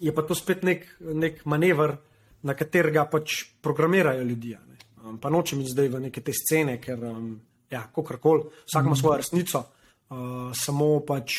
[0.00, 1.96] je pa to spet nek, nek manever,
[2.42, 4.56] na katerega pač programirajo ljudi.
[4.56, 4.78] Ne.
[5.04, 7.04] Um, pa nočem iti zdaj v neke te scene, ker.
[7.04, 7.40] Um,
[7.72, 9.64] ja, kako koli, vsak ima svojo resnico,
[10.10, 10.16] uh,
[10.54, 11.38] samo pač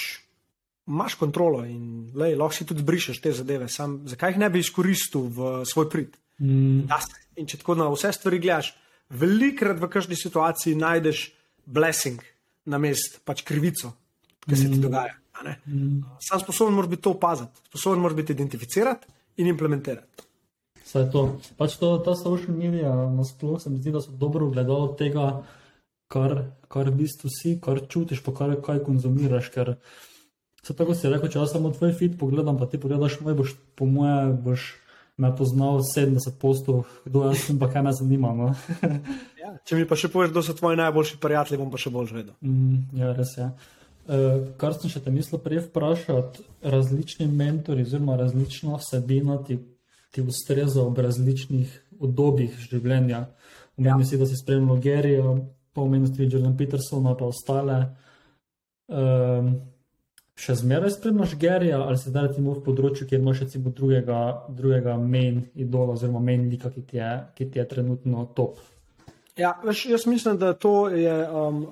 [0.88, 3.70] imaš kontrolo in lej, lahko si tudi brišeš te zadeve.
[3.72, 6.18] Sam, zakaj jih ne bi izkoristil v svoj prid?
[6.42, 6.90] Mm.
[7.40, 8.74] In če tako na vse stvari gledaš,
[9.14, 11.30] velikrat v kažni situaciji najdeš
[11.66, 12.20] blessing
[12.70, 13.94] na mest, pač krivico,
[14.44, 14.84] ki se ti mm.
[14.84, 15.16] dogaja.
[15.66, 16.04] Mm.
[16.24, 19.08] Sam sposoben moraš biti to opaziti, sposoben moraš biti identificirati
[19.42, 20.28] in implementirati.
[20.84, 21.24] Vse to.
[21.58, 25.28] Pač to, ta social media, nasploh se mi zdi, da so dobro gledali tega
[26.14, 26.36] kar,
[26.70, 29.50] kar v bistvu si, kar čutiš, pa kar kaj konzumiraš.
[29.54, 29.76] Ker
[30.64, 33.58] se tako si rekel, če jaz samo tvoj fit pogledam, pa ti pogledaš moj, boš
[33.80, 34.72] po moje boš
[35.18, 38.34] me poznal 70 postov, kdo jaz sem, pa kaj me zanima.
[38.34, 38.48] No?
[39.44, 42.16] ja, če mi pa še poveš, kdo so tvoji najboljši prijatelji, bom pa še bolj
[42.16, 42.34] vedel.
[42.42, 43.50] Mm, ja, res je.
[44.04, 46.44] Uh, kar sem še te mislil prej vprašati,
[46.74, 49.60] različni mentori oziroma različna vsebina ti,
[50.12, 53.28] ti ustreza v različnih obdobjih življenja.
[53.78, 54.10] Umem ja.
[54.10, 54.82] si, da si spremljal
[55.74, 57.96] Gerijo, pa omeniti Jordan Petersona, pa ostale.
[58.88, 59.62] Um,
[60.36, 64.98] še zmeraj spremljaš Gerija ali se zdaj recimo v področju, kjer imaš recimo drugega, drugega
[64.98, 68.58] main idola oziroma main lika, ki ti je, ki ti je trenutno top?
[69.38, 71.64] Ja, veš, jaz mislim, da to je um,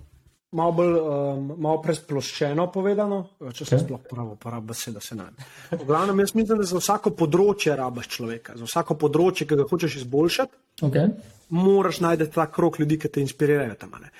[0.51, 3.83] malo bolj um, malo presploščeno povedano, če se okay.
[3.83, 5.33] sploh pravi, uporabljam besede, se naj.
[5.73, 9.67] V glavnem, jaz mislim, da za vsako področje rabaš človeka, za vsako področje, ki ga
[9.73, 10.59] hočeš izboljšati.
[10.89, 11.13] Okay
[11.51, 13.97] moraš najti ta krok ljudi, ki te inspirirajo tam.
[14.01, 14.11] Ne?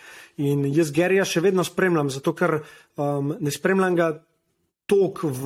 [0.43, 4.11] In jaz Gerija še vedno spremljam, zato ker um, ne spremljam ga
[4.91, 5.45] toliko v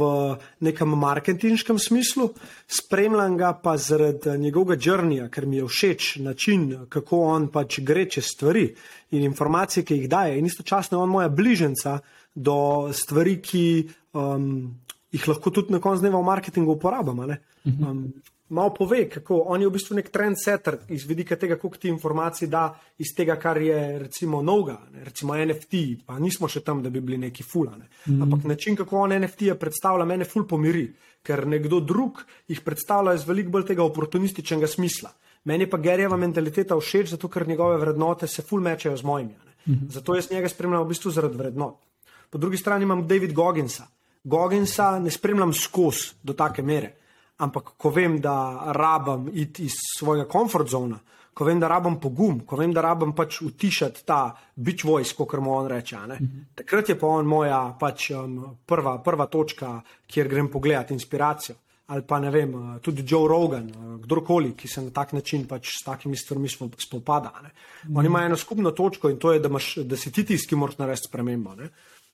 [0.66, 2.32] nekem marketinškem smislu,
[2.68, 8.08] spremljam ga pa zaradi njegovega črnija, ker mi je všeč način, kako on pač gre
[8.10, 8.66] čez stvari
[9.12, 10.40] in informacije, ki jih daje.
[10.40, 12.00] In istočasno je on moja bližnjica
[12.34, 12.58] do
[12.94, 13.66] stvari, ki
[14.14, 14.74] um,
[15.14, 17.28] jih lahko tudi na koncu dneva v marketingu uporabljamo.
[17.66, 17.84] Mhm.
[17.84, 18.14] Um,
[18.50, 22.48] malo pove, kako on je v bistvu nek trendsetter iz vidika tega, koliko ti informacij
[22.48, 22.68] da
[22.98, 25.04] iz tega, kar je recimo noga, ne?
[25.04, 27.88] recimo NFT, pa nismo še tam, da bi bili neki fulane.
[28.06, 28.22] Mm.
[28.22, 30.88] Ampak način, kako on NFT-je predstavlja, mene ful pomiri,
[31.26, 35.10] ker nekdo drug jih predstavlja iz veliko bolj tega oportunističnega smisla.
[35.46, 39.36] Meni pa Gerjeva mentaliteta všeč, zato ker njegove vrednote se ful mečejo z mojimi.
[39.66, 39.90] Mm.
[39.90, 41.82] Zato jaz njega spremljam v bistvu zaradi vrednot.
[42.30, 43.88] Po drugi strani imam David Gogginsa.
[44.24, 46.94] Gogginsa ne spremljam skozi do take mere
[47.38, 51.00] ampak ko vem, da rabim iti iz svojega komfort zona,
[51.36, 54.20] ko vem, da rabim pogum, ko vem, da rabim pač utišati ta
[54.56, 55.98] beach voice, kot mu on reče.
[55.98, 56.46] Mm -hmm.
[56.56, 61.56] Takrat je pa on moja pač, um, prva, prva točka, kjer grem pogledati inspiracijo.
[61.88, 65.46] Ali pa ne vem, uh, tudi Joe Rogan, uh, kdorkoli, ki se na tak način
[65.48, 67.32] pač s takimi stvarmi spopada.
[67.42, 67.48] Mm
[67.90, 68.00] -hmm.
[68.00, 70.56] Oni imajo eno skupno točko in to je, da, imaš, da si ti tisti, ki
[70.56, 71.56] moraš narediti spremembo.
[71.56, 71.70] Ne?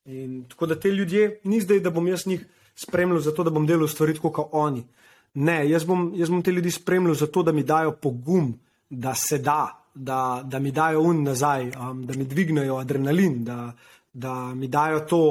[0.06, 2.46] In tako da te ljudje, ni zdaj, da bom jaz njih
[2.76, 4.84] spremljal, zato da bom delal stvari tako kot oni.
[5.34, 8.52] Ne, jaz bom, jaz bom te ljudi spremljal zato, da mi dajo pogum,
[8.90, 13.72] da se da, da, da mi dajo un nazaj, um, da mi dvignejo adrenalin, da,
[14.14, 15.22] da mi dajo to,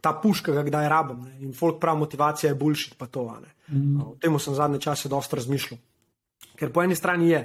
[0.00, 1.24] ta puška, ki ga kdaj rabim.
[1.24, 1.36] Ne.
[1.42, 3.26] In folk pravi, motivacija je boljši, pa to.
[3.68, 4.00] Mm.
[4.00, 5.80] O tem sem zadnje čase dosta razmišljal.
[6.56, 7.40] Ker po eni strani je,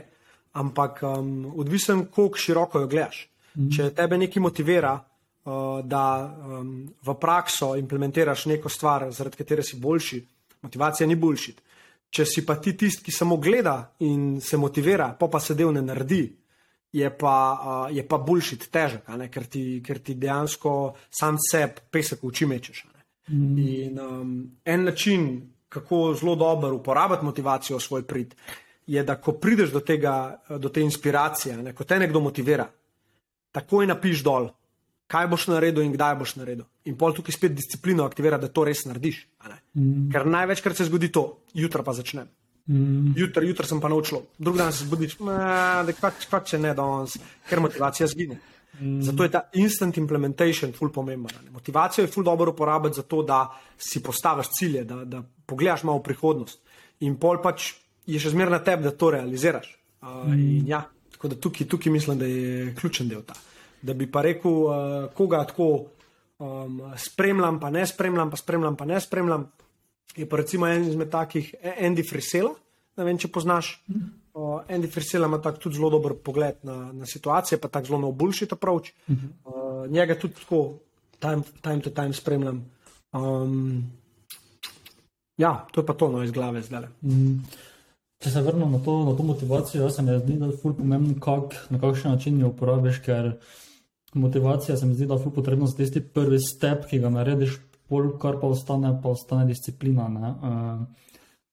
[0.53, 3.23] ampak um, odvisen, koliko široko jo gledaš.
[3.55, 3.71] Mm.
[3.73, 9.79] Če tebe nekaj motivira, uh, da um, v prakso implementiraš neko stvar, zaradi katere si
[9.81, 10.21] boljši,
[10.61, 11.55] motivacija ni boljši.
[12.11, 15.71] Če si pa ti tisti, ki samo gleda in se motivira, pa pa se del
[15.71, 16.25] ne naredi,
[16.91, 17.35] je pa,
[17.87, 20.73] uh, je pa boljši težek, ker ti, ker ti dejansko
[21.09, 22.83] sam sebe pesek v oči mečeš.
[23.31, 23.57] Mm.
[23.57, 24.33] In um,
[24.65, 25.29] en način,
[25.69, 28.35] kako zelo dobro uporabiti motivacijo v svoj prid,
[28.87, 32.67] je, da ko prideš do, tega, do te inspiracije, ne, ko te nekdo motivira,
[33.55, 34.49] takoj napiš dol,
[35.11, 36.65] kaj boš naredil in kdaj boš naredil.
[36.87, 39.25] In pol tukaj spet disciplino aktivira, da to res narediš.
[39.75, 40.07] Mm.
[40.13, 41.25] Ker največkrat se zgodi to,
[41.57, 42.29] jutra pa začnem.
[42.71, 43.17] Mm.
[43.17, 47.17] Jutri, jutri sem pa naučil, drugi dan se zbudiš, da pač če ne danes,
[47.49, 48.39] ker motivacija zgine.
[48.79, 49.01] Mm.
[49.03, 51.51] Zato je ta instant implementation ful pomemben.
[51.51, 53.43] Motivacijo je ful dobro uporabiti za to, da
[53.77, 56.61] si postaviš cilje, da, da pogledaš malo v prihodnost.
[57.03, 57.73] In pol pač
[58.07, 59.73] je še zmeraj na tebi, da to realiziraš.
[60.01, 60.63] Uh, mm.
[60.69, 63.35] ja, tako da tukaj, tukaj mislim, da je ključen del ta.
[63.81, 65.69] Da bi pa rekel, uh, koga tako
[66.39, 69.47] um, spremljam, pa ne spremljam, pa spremljam, pa ne spremljam.
[70.15, 72.51] Je pa recimo en izmed takih, Andy Frisela,
[72.97, 73.73] ne vem, če poznaš.
[74.33, 78.11] Uh, Andy Frisela ima tudi zelo dober pogled na, na situacije, pa tako zelo na
[78.51, 78.91] approach.
[79.07, 79.29] Mm -hmm.
[79.45, 80.73] uh, njega tudi tako
[81.19, 82.65] time, time to time spremljam.
[83.13, 83.91] Um,
[85.37, 86.87] ja, to je pa to, no, iz glave zdaj.
[87.01, 87.43] Mm.
[88.21, 91.15] Če se vrnem na to, na to motivacijo, se mi zdi, da je zelo pomembno,
[91.19, 93.31] kak, na kakšen način jo uporabiš, ker
[94.13, 97.59] motivacija se mi zdi, da je potrebno za tisti prvi step, ki ga narediš,
[97.89, 100.07] pol, kar pa ostane, pa ostane disciplina.
[100.07, 101.07] Uh,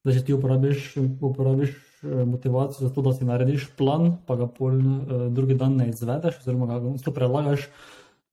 [0.07, 4.47] da če ti uporabiš, uporabiš eh, motivacijo za to, da si narediš plan, pa ga
[4.47, 7.67] pol uh, drugi dan ne izvedeš, oziroma ga to prelagaš,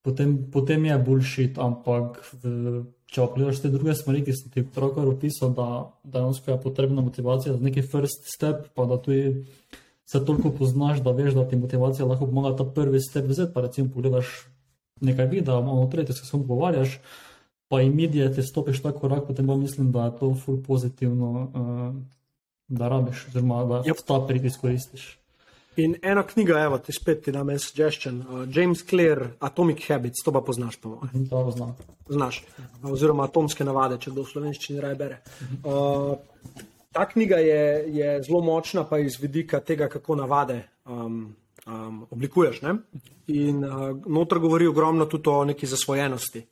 [0.05, 5.09] potem, potem je bullshit, ampak v, če pogledaš te druge smeri, ki sem ti pravkar
[5.09, 5.67] opisal, da
[6.03, 9.45] dejansko je potrebna motivacija za neki first step, pa da tudi
[10.05, 13.61] se toliko poznaš, da veš, da ti motivacija lahko pomaga ta prvi step vzeti, pa
[13.61, 14.27] recimo pogledaš
[15.01, 16.99] nekaj videa, malo tretje se s kom pogovarjaš,
[17.67, 21.95] pa imidijete stopiš ta korak, potem pa mislim, da je to ful pozitivno, uh,
[22.67, 24.05] da rabiš, oziroma da yep.
[24.07, 25.17] ta prid izkoristiš.
[25.75, 30.23] In ena knjiga, evo, ti spet ti dam en suggestion, uh, James Clear, Atomic Habits,
[30.23, 31.27] to pa poznaš, po mojem.
[31.29, 31.75] To poznam.
[32.09, 32.43] Znaš,
[32.83, 35.19] oziroma atomske navade, če kdo v slovenščini raje bere.
[35.63, 36.15] Uh,
[36.95, 41.35] ta knjiga je, je zelo močna, pa iz vidika tega, kako navade um,
[41.67, 42.61] um, oblikuješ.
[42.61, 42.75] Ne?
[43.27, 46.45] In uh, notro govori ogromno tudi o neki zasvojenosti,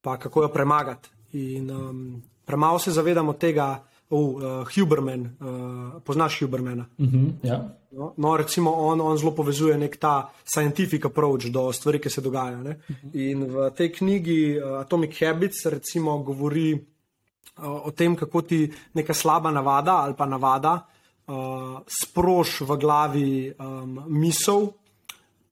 [0.00, 1.10] pa kako jo premagati.
[1.32, 6.86] In um, premalo se zavedamo tega, uh, Huberman, uh, poznaš Hubermana.
[6.98, 7.76] Uh mhm, -huh, ja.
[7.90, 12.20] no, no, recimo, on, on zelo povezuje nek ta scientific approach do stvari, ki se
[12.20, 12.58] dogajajo.
[12.58, 12.72] Uh mhm.
[13.02, 13.30] -huh.
[13.30, 16.80] In v tej knjigi uh, Atomic Habits, recimo, govori uh,
[17.58, 20.86] o tem, kako ti neka slaba navada ali pa navada
[21.26, 24.72] uh, sproš v glavi um, misel,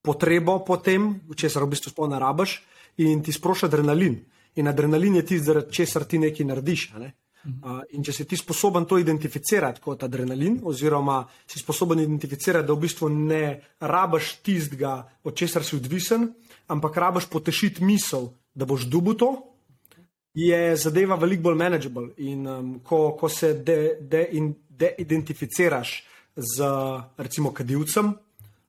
[0.02, 2.62] potrebo po tem, česar v bistvu sploh ne rabiš,
[3.04, 4.16] in ti sproša adrenalin.
[4.56, 6.82] In adrenalin je tisti, zaradi česar ti nekaj narediš.
[6.98, 7.12] Ne?
[7.40, 12.76] Uh, in če si ti sposoben to identificirati kot adrenalin, oziroma si sposoben identificirati, da
[12.76, 13.44] v bistvu ne
[13.80, 16.28] rabiš tistega, od česar si odvisen,
[16.68, 19.30] ampak rabiš potešiti misel, da boš dubu to,
[20.34, 22.08] je zadeva veliko bolj manageable.
[22.16, 26.10] In um, ko, ko se de-identificiraš de, de
[26.40, 26.64] z
[27.18, 28.14] recimo kadilcem,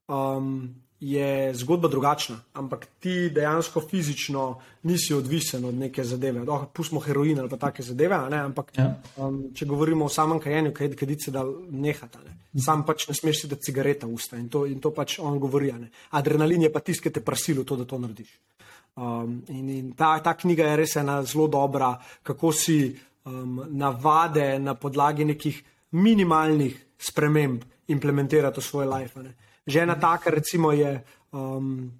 [0.07, 6.43] um, je zgodba drugačna, ampak ti dejansko fizično nisi odvisen od neke zadeve.
[6.47, 9.01] Oh, pustimo heroin ali pa take zadeve, ampak ja.
[9.17, 12.21] um, če govorimo o samem kajenju, kaj kadice da nehata.
[12.21, 12.37] Ne?
[12.61, 15.73] Sam pač ne smeš si da cigareta usta in to, in to pač on govori.
[16.11, 18.37] Adrenalin je pa tiskate ki te prasilo to, da to narediš.
[18.95, 22.91] Um, in in ta, ta knjiga je res ena zelo dobra, kako si
[23.23, 25.61] um, navade na podlagi nekih
[25.91, 29.19] minimalnih sprememb implementirati v svoj life.
[29.23, 29.35] Ne?
[29.65, 30.91] Že ena taka, recimo, je,
[31.31, 31.91] um,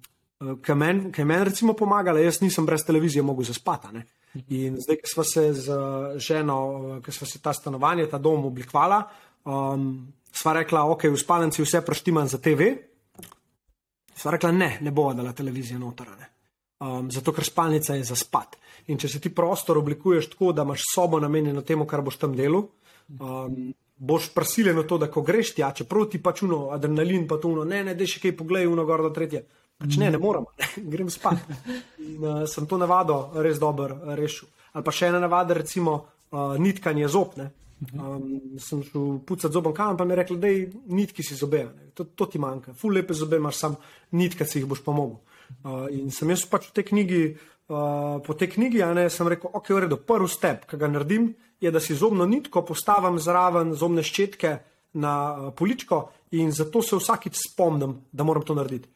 [0.60, 3.92] ki meni recimo pomagala, jaz nisem brez televizije mogel zaspati.
[3.92, 4.04] Ne?
[4.48, 5.78] In zdaj, ko smo se z
[6.16, 9.02] ženo, ki smo se ta stanovanje, ta dom oblikovali,
[9.44, 12.72] um, sva rekla, ok, v spalnici vse preštimam za TV.
[14.16, 16.31] Sva rekla, ne, ne bo dala televizija notranje.
[16.82, 18.56] Um, zato, ker spalnica je za spat.
[18.90, 22.34] In če se ti prostor oblikuješ tako, da imaš sobo namenjeno temu, kar boš tam
[22.34, 22.64] delal,
[23.20, 23.68] um,
[24.02, 27.62] boš prisilen v to, da ko greš tja, čeprav ti pač uno, adrenalin, pa tuno,
[27.68, 29.44] ne, ne, da še kaj pogledaj, uno, gor do tretje.
[29.78, 30.48] Pač ne, ne moram,
[30.94, 31.46] grem spat.
[32.02, 34.50] In uh, sem to navado res dobro rešil.
[34.74, 37.38] Ali pa še ena navada, recimo uh, nitkanje zob.
[37.92, 41.64] Um, sem šel pucati zobom kamen, pa mi je rekel, da je nitki si zobe,
[41.98, 43.74] to, to ti manjka, ful lepe zobe imaš, sam
[44.14, 45.18] nitka si jih boš pomogel.
[45.62, 47.22] Uh, in sem jaz pač v tej knjigi,
[47.70, 50.90] uh, po tej knjigi, a ne, sem rekel, ok, v redu, prvi step, ki ga
[50.90, 51.32] naredim,
[51.62, 54.58] je, da si zobno nitko postavim zraven zobne ščetke,
[54.92, 58.88] na poličko in zato se vsakič spomnim, da moram to narediti.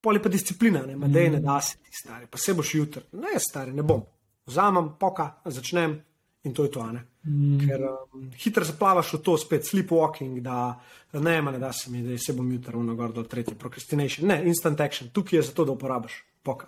[0.00, 3.02] Poli pa disciplina, ne, da je ne da se ti stari, pa se boš jutri.
[3.12, 4.02] Ne, stari, ne bom.
[4.46, 6.00] Vzamem, poka, začnem
[6.44, 6.88] in to je to.
[7.24, 7.58] Mm.
[7.62, 10.80] Ker um, hitro zaplavaš v to, spet sleepwalking, da
[11.12, 14.26] ne, ne da se mi, da se bom jutri vrnil gor do tretje, procrastination.
[14.28, 16.66] Ne, instant action, tukaj je zato, da uporabiš, poka.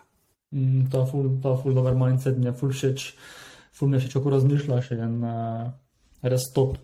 [0.54, 3.06] Mm, ta ful, ta ful, dober mindset mi je ful všeč,
[3.74, 5.72] ful mi je všeč, kako razmišljaš in uh,
[6.22, 6.78] res top.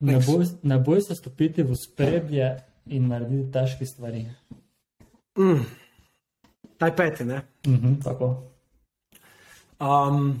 [0.00, 2.52] Ne boj, ne boj se stopiti v spredje
[2.94, 4.28] in narediti težke stvari.
[5.38, 5.64] Mm.
[6.78, 7.42] Taj peti, ne?
[7.66, 8.28] Mm -hmm, tako.
[9.80, 10.38] Um,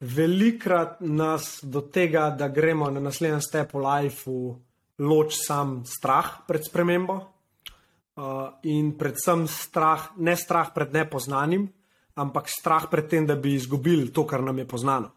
[0.00, 4.56] velikrat nas do tega, da gremo na naslednji step v lifeu,
[4.98, 11.68] loč sam strah pred spremembo uh, in predvsem strah, ne strah pred nepoznanim,
[12.16, 15.12] ampak strah pred tem, da bi izgubili to, kar nam je poznano.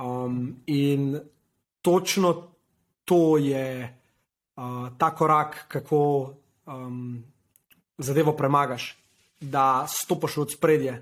[0.00, 1.20] Um, in
[1.84, 2.48] točno
[3.04, 6.32] to je uh, ta korak, kako
[6.64, 7.24] um,
[7.98, 8.96] zadevo premagaš,
[9.40, 10.94] da stopiš v spredje,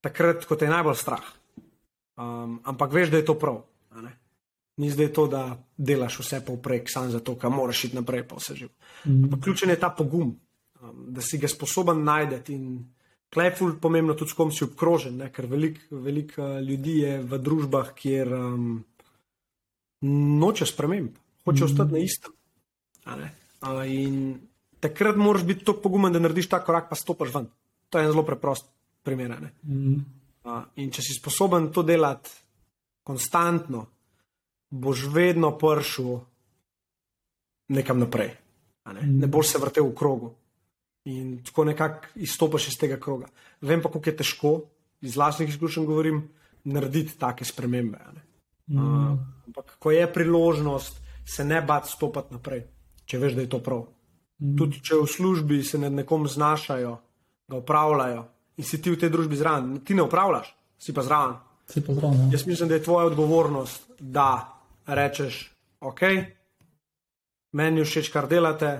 [0.00, 1.37] takrat, ko te je najbolj strah.
[2.18, 3.62] Um, ampak veš, da je to prav.
[4.78, 8.54] Ni zdaj to, da delaš vse povprek, samo zato, ker moraš iti naprej, pa vse
[8.54, 8.70] živo.
[9.06, 9.40] Mm.
[9.42, 10.28] Ključen je ta pogum,
[10.80, 12.54] um, da si ga sposoben najti.
[12.54, 12.84] In
[13.34, 15.32] klejful pomembno tudi, s kom si obkrožen, ne?
[15.34, 18.68] ker veliko velik, uh, ljudi je v družbah, kjer um,
[20.42, 21.66] noče sprememb, hoče mm.
[21.66, 22.38] ostati na istem.
[23.08, 24.38] Uh, in
[24.80, 27.50] takrat moraš biti tako pogumen, da narediš ta korak, pa stopiš ven.
[27.90, 28.70] To je en zelo preprost
[29.02, 29.34] primer.
[29.62, 30.17] Mm.
[30.48, 32.30] Uh, in če si sposoben to delati
[33.04, 33.82] konstantno,
[34.70, 36.14] boš vedno prišel
[37.74, 38.30] nekam naprej.
[38.94, 39.02] Ne?
[39.04, 40.30] Ne boš se vrtel v krogu.
[41.12, 43.28] In tako nekako izstopiš iz tega kroga.
[43.60, 44.52] Vem pa, kako je težko,
[45.04, 46.22] iz vlastnih izkušenj govorim,
[46.64, 48.00] narediti take spremembe.
[48.68, 48.78] Mm.
[48.78, 49.18] Uh,
[49.48, 52.64] ampak, ko je priložnost, se ne bati stopiti naprej,
[53.04, 53.84] če veš, da je to prav.
[54.40, 54.56] Mm.
[54.56, 56.96] Tudi če v službi se nad nekom znašajo,
[57.48, 58.24] ga upravljajo
[58.58, 61.38] in si ti v tej družbi zraven, ti ne upravljaš, si pa zraven.
[61.70, 62.26] Si pa zraven.
[62.26, 62.36] Ja.
[62.36, 64.28] Jaz mislim, da je tvoja odgovornost, da
[64.86, 65.40] rečeš,
[65.80, 66.02] ok,
[67.52, 68.72] meni všeč, kar delate,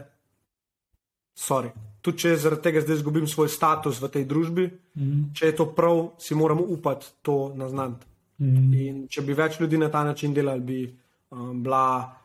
[1.39, 1.72] sorry.
[2.03, 4.68] Tudi če zaradi tega zdaj izgubim svoj status v tej družbi,
[4.99, 5.35] mm.
[5.35, 8.07] če je to prav, si moramo upati to naznati.
[8.39, 8.70] Mm.
[8.79, 10.81] In če bi več ljudi na ta način delali, bi
[11.35, 12.18] um, bila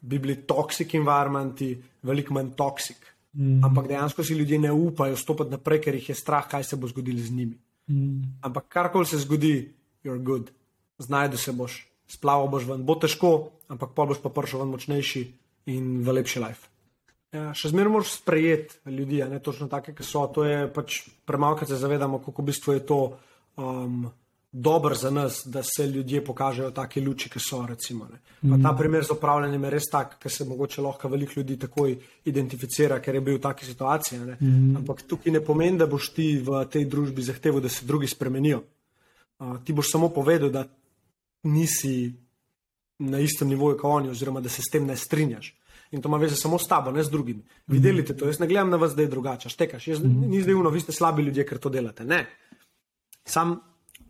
[0.00, 3.06] bi bili toksik environmenti, veliko manj toksik.
[3.38, 3.64] Mm.
[3.64, 6.90] Ampak dejansko si ljudje ne upajo stopiti naprej, ker jih je strah, kaj se bo
[6.90, 7.58] zgodilo z njimi.
[7.86, 8.38] Mm.
[8.42, 9.70] Ampak karkoli se zgodi,
[10.04, 10.50] you're good,
[10.98, 15.22] znajdu se boš, splaval boš ven, bo težko, ampak pa boš pa prišel ven močnejši
[15.70, 16.66] in v lepši life.
[17.32, 20.24] Ja, še zmeraj moraš sprejeti ljudi, ne točno take, ki so.
[20.34, 23.00] To je pač premalo, da se zavedamo, kako v bistvu je to.
[23.60, 24.08] Um,
[24.52, 27.66] dober za nas, da se ljudje pokažejo take luči, ki so.
[27.66, 28.08] Recimo,
[28.42, 28.62] mm.
[28.62, 33.00] Ta primer z upravljanjem je res tak, ker se mogoče lahko veliko ljudi takoj identificira,
[33.00, 34.18] ker je bil v taki situaciji.
[34.40, 34.76] Mm.
[34.76, 38.62] Ampak tukaj ne pomeni, da boš ti v tej družbi zahteval, da se drugi spremenijo.
[39.38, 40.64] Uh, ti boš samo povedal, da
[41.44, 42.14] nisi
[42.98, 45.54] na istem nivoju kot oni, oziroma da se s tem ne strinjaš.
[45.90, 47.40] In to ima veze samo s tabo, ne z drugimi.
[47.40, 47.72] Mm.
[47.72, 49.88] Videli ste to, jaz ne gledam na vas, da je drugače, štekaš.
[49.88, 50.28] Jaz, mm.
[50.30, 52.04] Ni zdaj uno, vi ste slabi ljudje, ker to delate.
[52.04, 52.26] Ne.
[53.24, 53.60] Sam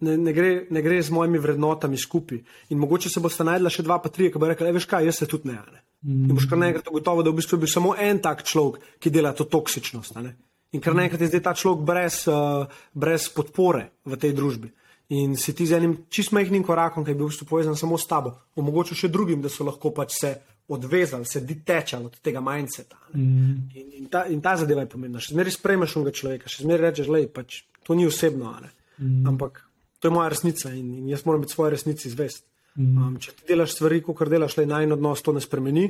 [0.01, 2.41] ne, ne, gre, ne gre z mojimi vrednotami skupaj.
[2.75, 5.23] In mogoče se boste najdla še dva, pa tri, ki bo rekla, veš kaj, jaz
[5.23, 5.59] se tudi ne.
[5.59, 5.83] ne.
[6.07, 9.11] In boš kar naenkrat ugotovil, da v bistvu je bil samo en tak človek, ki
[9.11, 10.19] dela to toksičnost.
[10.23, 10.37] Ne?
[10.77, 14.71] In kar naenkrat je zdaj ta človek brez, uh, brez podpore v tej družbi.
[15.19, 17.97] In si ti z enim čist majhnim korakom, ki je bil v bistvu povezan samo
[17.97, 20.35] s tabo, omogočil še drugim, da so lahko pač se
[20.69, 22.99] odvezali, se ditečali od tega mindseta.
[23.17, 23.73] Mm.
[23.75, 25.23] In, in, ta, in ta zadeva je pomembna.
[25.25, 28.53] Še zmeraj sprejmeš unega človeka, še zmeraj rečeš, da pač, to ni osebno.
[29.01, 29.25] Mm.
[29.33, 29.65] Ampak
[29.99, 32.47] to je moja resnica in, in jaz moram biti svoje resnici zvest.
[32.77, 32.99] Mm.
[32.99, 35.89] Um, če ti delaš stvari, kot delaš, le naj en odnos to ne spremeni,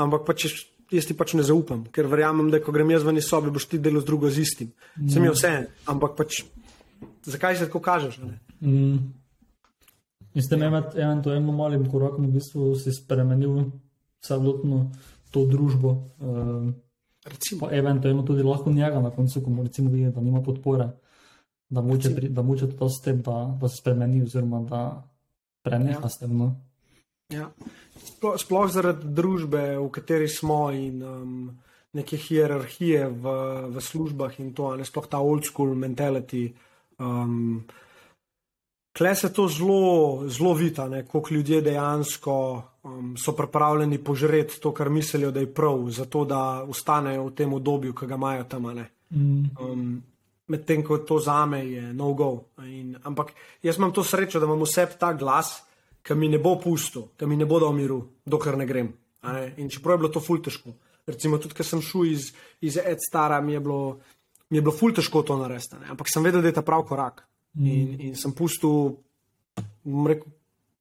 [0.00, 0.48] ampak pa če,
[0.92, 3.68] jaz ti pač ne zaupam, ker verjamem, da ko grem jaz ven iz sobe, boš
[3.68, 4.70] ti delal z drugo z istim.
[4.96, 5.10] Mm.
[5.12, 5.52] Sem jaz vse,
[5.92, 6.44] ampak pač
[7.28, 8.20] zakaj se tako kažeš?
[8.64, 8.96] Mm.
[10.32, 13.66] In ste med enim malim korakom v bistvu si spremenil
[14.24, 14.86] celotno
[15.34, 15.98] to družbo.
[16.20, 16.72] Um,
[17.22, 17.68] Recimo.
[17.70, 20.88] Eventualno tudi lahko njega na koncu, ko mu recimo vidi, da nima podpore
[21.72, 24.82] da moče, pri, da moče to s tem, da, da se spremeni, oziroma da
[25.64, 26.08] preneha ja.
[26.08, 26.34] s tem.
[26.36, 26.52] No?
[27.32, 27.48] Ja.
[27.96, 31.36] Sploh, sploh zaradi družbe, v kateri smo in um,
[31.96, 33.36] neke hierarhije v,
[33.72, 36.50] v službah in to, ne sploh ta old school mentality.
[37.00, 37.64] Um,
[38.92, 42.34] Kle se to zelo, zelo vita, koliko ljudje dejansko
[42.84, 47.54] um, so pripravljeni požreti to, kar mislijo, da je prav, zato da ostanejo v tem
[47.56, 48.68] obdobju, ki ga imajo tam.
[48.68, 49.48] Mm.
[49.56, 50.02] Um,
[50.52, 52.30] medtem ko to za me je no go.
[52.66, 53.32] In, ampak
[53.64, 55.62] jaz imam to srečo, da imam vse ta glas,
[56.02, 58.92] ki mi ne bo pustil, ki mi ne bo dal miru, dokler ne grem.
[59.22, 59.52] Ne?
[59.62, 60.74] In čeprav je bilo to ful težko.
[61.06, 62.28] Recimo, tudi ko sem šel iz,
[62.62, 63.80] iz Ed Stara, mi je bilo,
[64.50, 65.78] mi je bilo ful težko to narediti.
[65.90, 67.24] Ampak sem vedel, da je ta prav korak.
[67.54, 67.66] Mm.
[67.66, 68.94] In, in sem pustil,
[69.84, 70.30] bom rekel,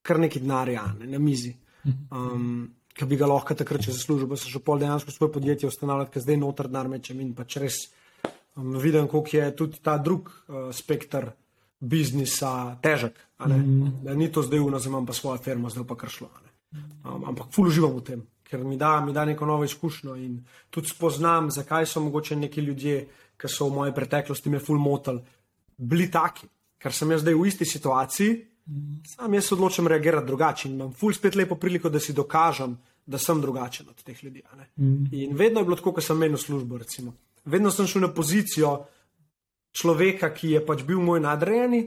[0.02, 1.54] kar nekaj denarja ne, na mizi.
[1.86, 6.14] Um, ki bi ga lahko takrat zaslužil, pa se še pol dejansko svoje podjetje ustanoviti,
[6.14, 7.80] ker zdaj noter denar mečem in pač res
[8.56, 11.32] um, vidim, koliko je tudi ta drug uh, spektr
[11.80, 13.18] biznisa težek.
[13.48, 14.04] Mm.
[14.06, 16.30] Da ni to zdaj uno, zdaj imam pa svojo firmo, zdaj pa kar šlo.
[16.72, 20.38] Um, ampak ful uživam v tem, ker mi da, mi da neko novo izkušnjo in
[20.70, 25.24] tudi spoznam, zakaj so mogoče neki ljudje, ki so v moji preteklosti me ful motili,
[25.78, 26.48] bili taki.
[26.82, 28.38] Ker sem jaz zdaj v isti situaciji,
[29.16, 33.18] sam jaz odločim reagirati drugače in imam ful spet lepo priliko, da si dokažem, da
[33.18, 34.44] sem drugačen od teh ljudi.
[34.78, 35.10] Mm.
[35.12, 36.78] In vedno je bilo tako, ko sem menil službo.
[36.78, 37.14] Recimo.
[37.46, 38.76] Vedno sem šel na pozicijo
[39.72, 41.86] človeka, ki je pač bil moj nadrejeni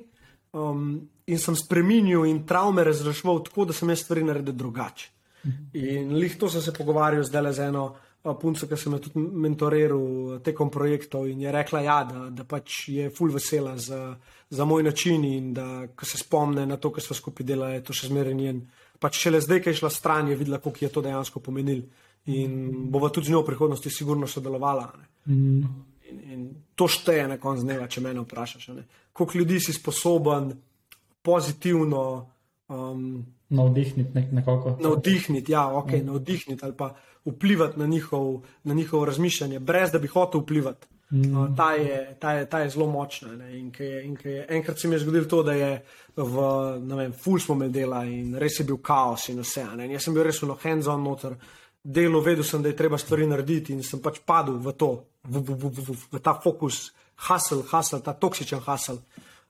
[0.52, 0.96] um,
[1.26, 5.10] in sem spremenil in travme razrešil tako, da sem jaz stvari naredil drugače.
[5.76, 7.84] In lih to sem se pogovarjal zdaj le z eno
[8.40, 12.88] punco, ki sem jo tudi mentoriral tekom projektov in je rekla, ja, da, da pač
[12.88, 14.14] je full vesela za,
[14.48, 18.08] za moj način in da se spomne na to, kar smo skupaj delali, to še
[18.08, 18.62] zmeraj njen.
[18.98, 21.84] Pač šele zdaj, ki je šla stran, je videla, koliko je to dejansko pomenil
[22.32, 24.88] in bova tudi z njo v prihodnosti sigurno sodelovala.
[25.26, 25.64] Mm.
[26.10, 28.70] In, in to šteje na koncu dneva, če me vprašaš.
[29.12, 30.52] Koliko ljudi si sposoben
[31.22, 32.30] pozitivno.
[32.68, 34.78] Um, Navdihniti nek, nekako.
[34.80, 36.06] Navdihniti, ja, ok, mm.
[36.06, 36.94] navdihniti ali pa
[37.24, 40.86] vplivati na, njihov, na njihovo razmišljanje, brez da bi hotel vplivati.
[41.10, 41.36] Mm.
[41.36, 43.48] Uh, ta, je, ta, je, ta je zelo močna.
[43.48, 45.84] In je, in je, enkrat se mi je zgodilo to, da je
[46.16, 49.64] v vem, full smo imeli dela in res je bil kaos in vse.
[49.76, 49.86] Ne?
[49.86, 51.36] In jaz sem bil res v hands-on noter,
[51.82, 54.92] delo vedel sem, da je treba stvari narediti in sem pač padel v to,
[55.28, 56.92] v, v, v, v, v, ta fokus,
[57.28, 59.00] hustle, hustle, ta toksičen hustle.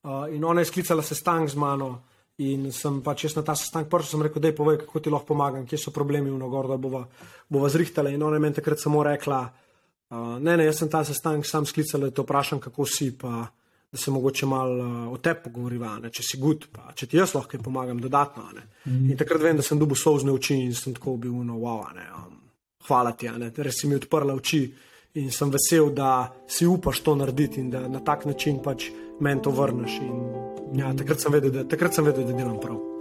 [0.05, 2.05] Uh, in ona je sklicala sestank z mano.
[2.43, 5.11] In sem pač jaz na ta sestanek prišel, sem rekel, da je povej, kako ti
[5.11, 7.05] lahko pomagam, kje so problemi v Nogor, da bova,
[7.47, 8.11] bova zrihtala.
[8.11, 9.39] In ona je meni takrat samo rekla,
[10.11, 13.47] uh, ne, ne, jaz sem ta sestanek sam sklicala, da te vprašam, kako si, pa
[13.95, 17.21] da se mogoče malo uh, o tebi pogovoriva, ne, če si gud, pa če ti
[17.21, 18.49] jaz lahko pomagam dodatno.
[18.83, 19.13] Mm.
[19.15, 22.09] In takrat vem, da sem dobil sozne oči in sem tako bil, no, wow, ne,
[22.19, 22.41] um,
[22.89, 24.65] hvala ti, ne, res si mi odprla oči.
[25.15, 28.89] In sem vesel, da si upaš to narediti in da na tak način pač
[29.21, 30.01] meni to vrneš.
[30.03, 30.17] In,
[30.75, 32.94] ja, takrat, sem vedel, da, takrat sem vedel, da delam prav.